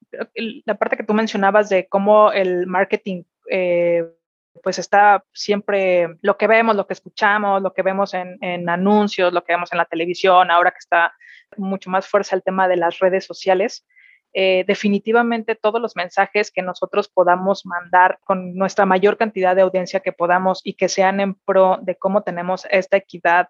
la 0.65 0.75
parte 0.75 0.97
que 0.97 1.03
tú 1.03 1.13
mencionabas 1.13 1.69
de 1.69 1.87
cómo 1.87 2.31
el 2.31 2.67
marketing 2.67 3.23
eh, 3.49 4.03
pues 4.63 4.79
está 4.79 5.23
siempre 5.33 6.17
lo 6.21 6.37
que 6.37 6.47
vemos, 6.47 6.75
lo 6.75 6.87
que 6.87 6.93
escuchamos, 6.93 7.61
lo 7.61 7.73
que 7.73 7.81
vemos 7.81 8.13
en, 8.13 8.69
anuncios, 8.69 9.33
lo 9.33 9.43
que 9.43 9.53
vemos 9.53 9.71
en 9.71 9.77
la 9.77 9.85
televisión, 9.85 10.51
ahora 10.51 10.71
que 10.71 10.79
está 10.79 11.13
mucho 11.57 11.89
más 11.89 12.07
fuerza 12.07 12.35
el 12.35 12.43
tema 12.43 12.67
de 12.67 12.77
las 12.77 12.99
redes 12.99 13.25
sociales. 13.25 13.85
Eh, 14.33 14.63
definitivamente 14.65 15.55
todos 15.55 15.81
los 15.81 15.95
mensajes 15.97 16.51
que 16.51 16.61
nosotros 16.61 17.09
podamos 17.09 17.65
mandar 17.65 18.17
con 18.23 18.55
nuestra 18.55 18.85
mayor 18.85 19.17
cantidad 19.17 19.55
de 19.55 19.61
audiencia 19.61 19.99
que 19.99 20.13
podamos 20.13 20.61
y 20.63 20.75
que 20.75 20.87
sean 20.87 21.19
en 21.19 21.35
pro 21.35 21.79
de 21.81 21.95
cómo 21.95 22.23
tenemos 22.23 22.65
esta 22.71 22.97
equidad 22.97 23.49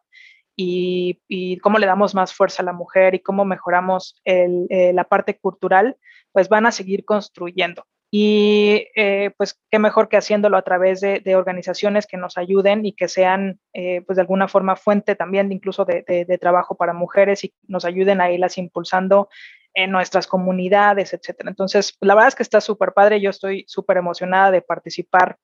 y, 0.55 1.57
cómo 1.61 1.79
le 1.79 1.87
damos 1.87 2.15
más 2.15 2.33
fuerza 2.33 2.61
a 2.61 2.65
la 2.65 2.73
mujer 2.73 3.15
y 3.15 3.19
cómo 3.19 3.45
mejoramos 3.45 4.19
eh, 4.25 4.91
la 4.93 5.03
parte 5.05 5.37
cultural, 5.39 5.97
pues 6.31 6.49
van 6.49 6.65
a 6.65 6.71
seguir 6.71 7.05
construyendo. 7.05 7.85
Y 8.13 8.87
eh, 8.95 9.31
pues 9.37 9.57
qué 9.69 9.79
mejor 9.79 10.09
que 10.09 10.17
haciéndolo 10.17 10.57
a 10.57 10.63
través 10.63 10.99
de, 10.99 11.35
organizaciones 11.35 12.05
que 12.05 12.17
nos 12.17 12.37
ayuden 12.37 12.85
y 12.85 12.91
que 12.91 13.07
sean 13.07 13.61
eh, 13.73 14.01
pues 14.01 14.17
de 14.17 14.21
alguna 14.21 14.49
forma 14.49 14.75
fuente 14.75 15.15
también 15.15 15.49
incluso 15.53 15.85
de, 15.85 16.03
de, 16.03 16.37
trabajo 16.37 16.75
para 16.75 16.91
mujeres 16.91 17.45
y 17.45 17.53
nos 17.69 17.85
ayuden 17.85 18.19
a 18.19 18.29
irlas 18.29 18.57
impulsando 18.57 19.29
en 19.73 19.91
nuestras 19.91 20.27
comunidades, 20.27 21.13
etcétera. 21.13 21.49
Entonces, 21.49 21.95
la 22.01 22.13
verdad 22.13 22.27
es 22.27 22.35
que 22.35 22.43
está 22.43 22.59
súper 22.59 22.91
padre. 22.91 23.21
Yo 23.21 23.29
estoy 23.29 23.63
súper 23.67 23.95
emocionada 23.95 24.51
de 24.51 24.61
participar 24.61 25.37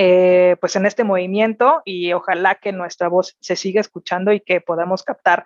eh, 0.00 0.54
pues 0.60 0.76
en 0.76 0.86
este 0.86 1.02
movimiento 1.02 1.82
y 1.84 2.12
ojalá 2.12 2.54
que 2.54 2.70
nuestra 2.70 3.08
voz 3.08 3.36
se 3.40 3.56
siga 3.56 3.80
escuchando 3.80 4.32
y 4.32 4.38
que 4.38 4.60
podamos 4.60 5.02
captar 5.02 5.44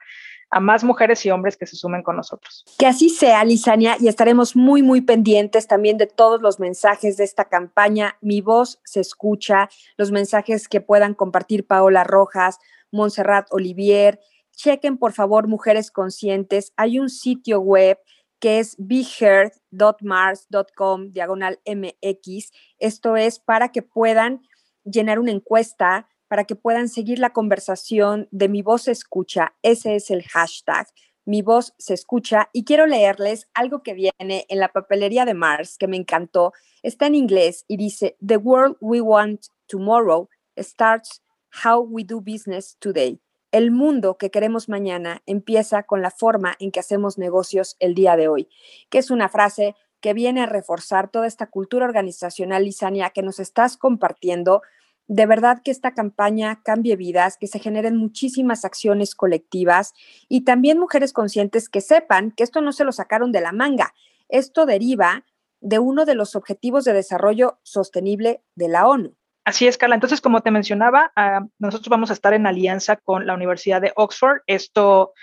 a 0.51 0.61
más 0.61 0.85
mujeres 0.85 1.25
y 1.25 1.31
hombres 1.31 1.57
que 1.57 1.65
se 1.65 1.75
sumen 1.75 2.03
con 2.03 2.17
nosotros. 2.17 2.67
Que 2.79 2.87
así 2.87 3.09
sea, 3.09 3.43
Lisania, 3.47 3.97
y 3.99 4.09
estaremos 4.09 4.55
muy, 4.55 4.83
muy 4.83 5.01
pendientes 5.01 5.67
también 5.67 5.97
de 5.97 6.07
todos 6.07 6.43
los 6.43 6.61
mensajes 6.61 7.17
de 7.17 7.25
esta 7.25 7.47
campaña. 7.47 8.19
Mi 8.21 8.43
voz 8.43 8.79
se 8.85 9.01
escucha, 9.01 9.71
los 9.97 10.13
mensajes 10.13 10.69
que 10.69 10.83
puedan 10.83 11.15
compartir 11.15 11.67
Paola 11.67 12.05
Rojas, 12.05 12.59
Montserrat 12.91 13.47
Olivier. 13.53 14.21
Chequen, 14.55 14.99
por 14.99 15.15
favor, 15.15 15.49
Mujeres 15.49 15.91
Conscientes. 15.91 16.75
Hay 16.77 16.99
un 16.99 17.09
sitio 17.09 17.61
web 17.61 17.99
que 18.43 18.59
es 18.59 18.77
beheard.mars.com, 18.77 21.13
diagonal 21.13 21.61
MX. 21.65 22.51
Esto 22.81 23.17
es 23.17 23.39
para 23.39 23.71
que 23.71 23.83
puedan 23.83 24.43
llenar 24.85 25.21
una 25.21 25.31
encuesta, 25.31 26.09
para 26.27 26.43
que 26.43 26.57
puedan 26.57 26.89
seguir 26.89 27.21
la 27.21 27.33
conversación 27.33 28.27
de 28.33 28.49
Mi 28.49 28.63
Voz 28.63 28.83
se 28.83 28.91
escucha. 28.91 29.55
Ese 29.63 29.95
es 29.95 30.11
el 30.11 30.25
hashtag. 30.25 30.89
Mi 31.25 31.43
voz 31.43 31.73
se 31.79 31.95
escucha 31.95 32.51
y 32.53 32.65
quiero 32.65 32.89
leerles 32.89 33.49
algo 33.55 33.85
que 33.85 33.95
viene 33.95 34.45
en 34.49 34.59
la 34.59 34.73
papelería 34.73 35.25
de 35.25 35.35
Mars 35.35 35.79
que 35.79 35.87
me 35.87 35.97
encantó. 35.97 36.53
Está 36.83 37.07
en 37.07 37.15
inglés 37.15 37.65
y 37.69 37.77
dice, 37.77 38.17
The 38.27 38.39
world 38.39 38.77
we 38.81 39.01
want 39.01 39.47
tomorrow 39.69 40.29
starts 40.59 41.23
how 41.65 41.81
we 41.81 42.03
do 42.03 42.21
business 42.21 42.77
today. 42.81 43.21
El 43.53 43.71
mundo 43.71 44.17
que 44.17 44.31
queremos 44.31 44.71
mañana 44.71 45.23
empieza 45.27 45.83
con 45.83 46.01
la 46.01 46.11
forma 46.11 46.57
en 46.59 46.73
que 46.73 46.81
hacemos 46.81 47.19
negocios 47.19 47.77
el 47.81 47.95
día 47.95 48.17
de 48.17 48.27
hoy, 48.27 48.49
que 48.89 48.97
es 48.97 49.11
una 49.11 49.29
frase 49.29 49.77
que 50.01 50.15
viene 50.15 50.41
a 50.41 50.47
reforzar 50.47 51.11
toda 51.11 51.27
esta 51.27 51.49
cultura 51.49 51.85
organizacional, 51.85 52.65
Lisania, 52.65 53.11
que 53.11 53.23
nos 53.23 53.39
estás 53.39 53.77
compartiendo. 53.77 54.63
De 55.07 55.27
verdad 55.27 55.61
que 55.63 55.71
esta 55.71 55.93
campaña 55.93 56.63
cambie 56.65 56.97
vidas, 56.97 57.37
que 57.37 57.47
se 57.47 57.59
generen 57.59 57.99
muchísimas 57.99 58.65
acciones 58.65 59.15
colectivas 59.15 59.93
y 60.31 60.45
también 60.45 60.79
mujeres 60.79 61.13
conscientes 61.13 61.69
que 61.69 61.83
sepan 61.83 62.31
que 62.31 62.45
esto 62.45 62.63
no 62.63 62.73
se 62.73 62.85
lo 62.85 62.93
sacaron 62.93 63.33
de 63.33 63.43
la 63.43 63.53
manga. 63.53 63.93
Esto 64.31 64.65
deriva 64.65 65.27
de 65.61 65.79
uno 65.79 66.07
de 66.07 66.15
los 66.15 66.37
objetivos 66.37 66.85
de 66.85 66.95
desarrollo 66.95 67.61
sostenible 67.65 68.43
de 68.55 68.69
la 68.69 68.89
ONU. 68.89 69.15
Así 69.45 69.67
es, 69.67 69.77
Carla. 69.77 69.97
Entonces, 69.97 70.21
como 70.21 70.41
te 70.41 70.53
mencionaba, 70.53 71.13
ah, 71.17 71.45
nosotros 71.59 71.89
vamos 71.89 72.11
a 72.11 72.13
estar 72.13 72.33
en 72.33 72.47
alianza 72.47 72.97
con 72.97 73.27
la 73.27 73.35
Universidad 73.35 73.81
de 73.81 73.93
Oxford, 73.97 74.43
esto 74.47 75.15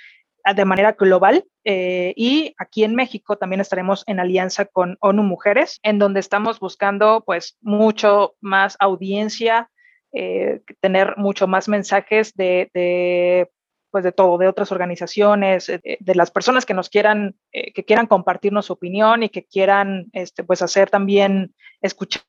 ah, 0.44 0.54
de 0.54 0.66
manera 0.66 0.92
global, 0.92 1.46
eh, 1.64 2.14
y 2.18 2.54
aquí 2.58 2.84
en 2.84 2.96
México 2.96 3.38
también 3.38 3.62
estaremos 3.62 4.04
en 4.08 4.20
alianza 4.20 4.66
con 4.66 4.98
ONU 5.00 5.24
Mujeres, 5.24 5.80
en 5.84 6.00
donde 6.00 6.20
estamos 6.20 6.60
buscando 6.60 7.24
pues 7.26 7.58
mucho 7.62 8.36
más 8.42 8.76
audiencia, 8.80 9.70
eh, 10.12 10.62
tener 10.82 11.16
mucho 11.18 11.48
más 11.48 11.70
mensajes 11.70 12.34
de, 12.34 13.50
pues 13.90 14.04
de 14.04 14.12
todo, 14.12 14.38
de 14.38 14.48
otras 14.50 14.74
organizaciones, 14.74 15.70
eh, 15.70 15.98
de, 16.00 16.16
las 16.16 16.30
personas 16.32 16.66
que 16.66 16.74
nos 16.74 16.90
quieran, 16.90 17.36
que 17.52 17.86
quieran 17.86 18.08
compartirnos 18.08 18.66
su 18.66 18.74
opinión 18.74 19.24
y 19.24 19.30
que 19.30 19.46
quieran, 19.46 20.08
este, 20.12 20.44
pues 20.44 20.62
hacer 20.62 20.90
también 20.90 21.54
escuchar 21.82 22.24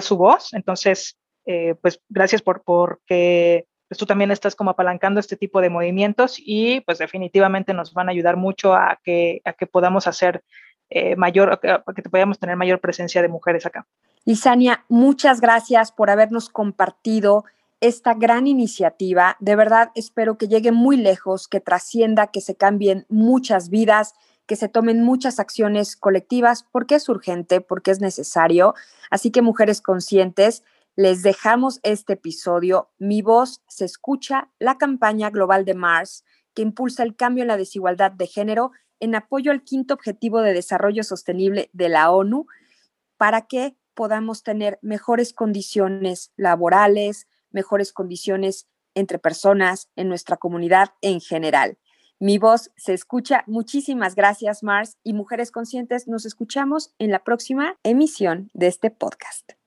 su 0.00 0.16
voz. 0.16 0.52
Entonces, 0.52 1.16
eh, 1.50 1.76
pues 1.80 1.98
gracias 2.10 2.42
por 2.42 2.62
porque 2.62 3.66
pues, 3.88 3.96
tú 3.96 4.04
también 4.04 4.30
estás 4.30 4.54
como 4.54 4.68
apalancando 4.68 5.18
este 5.18 5.34
tipo 5.34 5.62
de 5.62 5.70
movimientos 5.70 6.36
y 6.38 6.80
pues 6.82 6.98
definitivamente 6.98 7.72
nos 7.72 7.94
van 7.94 8.10
a 8.10 8.12
ayudar 8.12 8.36
mucho 8.36 8.74
a 8.74 9.00
que, 9.02 9.40
a 9.46 9.54
que 9.54 9.66
podamos 9.66 10.06
hacer 10.06 10.44
eh, 10.90 11.16
mayor, 11.16 11.58
a 11.64 11.92
que 11.94 12.02
podamos 12.02 12.38
tener 12.38 12.56
mayor 12.56 12.80
presencia 12.80 13.22
de 13.22 13.28
mujeres 13.28 13.64
acá. 13.64 13.86
Lisania, 14.26 14.84
muchas 14.90 15.40
gracias 15.40 15.90
por 15.90 16.10
habernos 16.10 16.50
compartido 16.50 17.46
esta 17.80 18.12
gran 18.12 18.46
iniciativa. 18.46 19.38
De 19.40 19.56
verdad, 19.56 19.90
espero 19.94 20.36
que 20.36 20.48
llegue 20.48 20.70
muy 20.70 20.98
lejos, 20.98 21.48
que 21.48 21.60
trascienda, 21.60 22.26
que 22.26 22.42
se 22.42 22.56
cambien 22.56 23.06
muchas 23.08 23.70
vidas, 23.70 24.12
que 24.46 24.56
se 24.56 24.68
tomen 24.68 25.02
muchas 25.02 25.40
acciones 25.40 25.96
colectivas, 25.96 26.66
porque 26.70 26.96
es 26.96 27.08
urgente, 27.08 27.62
porque 27.62 27.90
es 27.90 28.02
necesario. 28.02 28.74
Así 29.10 29.30
que 29.30 29.40
mujeres 29.40 29.80
conscientes, 29.80 30.62
les 30.98 31.22
dejamos 31.22 31.78
este 31.84 32.14
episodio. 32.14 32.90
Mi 32.98 33.22
voz 33.22 33.62
se 33.68 33.84
escucha, 33.84 34.50
la 34.58 34.78
campaña 34.78 35.30
global 35.30 35.64
de 35.64 35.74
Mars 35.74 36.24
que 36.54 36.62
impulsa 36.62 37.04
el 37.04 37.14
cambio 37.14 37.42
en 37.42 37.48
la 37.48 37.56
desigualdad 37.56 38.10
de 38.10 38.26
género 38.26 38.72
en 38.98 39.14
apoyo 39.14 39.52
al 39.52 39.62
quinto 39.62 39.94
objetivo 39.94 40.40
de 40.40 40.52
desarrollo 40.52 41.04
sostenible 41.04 41.70
de 41.72 41.88
la 41.88 42.10
ONU 42.10 42.48
para 43.16 43.42
que 43.42 43.76
podamos 43.94 44.42
tener 44.42 44.80
mejores 44.82 45.32
condiciones 45.32 46.32
laborales, 46.34 47.28
mejores 47.52 47.92
condiciones 47.92 48.66
entre 48.96 49.20
personas 49.20 49.90
en 49.94 50.08
nuestra 50.08 50.36
comunidad 50.36 50.88
en 51.00 51.20
general. 51.20 51.78
Mi 52.18 52.38
voz 52.38 52.72
se 52.76 52.92
escucha. 52.92 53.44
Muchísimas 53.46 54.16
gracias, 54.16 54.64
Mars. 54.64 54.96
Y 55.04 55.12
Mujeres 55.12 55.52
Conscientes, 55.52 56.08
nos 56.08 56.26
escuchamos 56.26 56.92
en 56.98 57.12
la 57.12 57.22
próxima 57.22 57.78
emisión 57.84 58.50
de 58.52 58.66
este 58.66 58.90
podcast. 58.90 59.57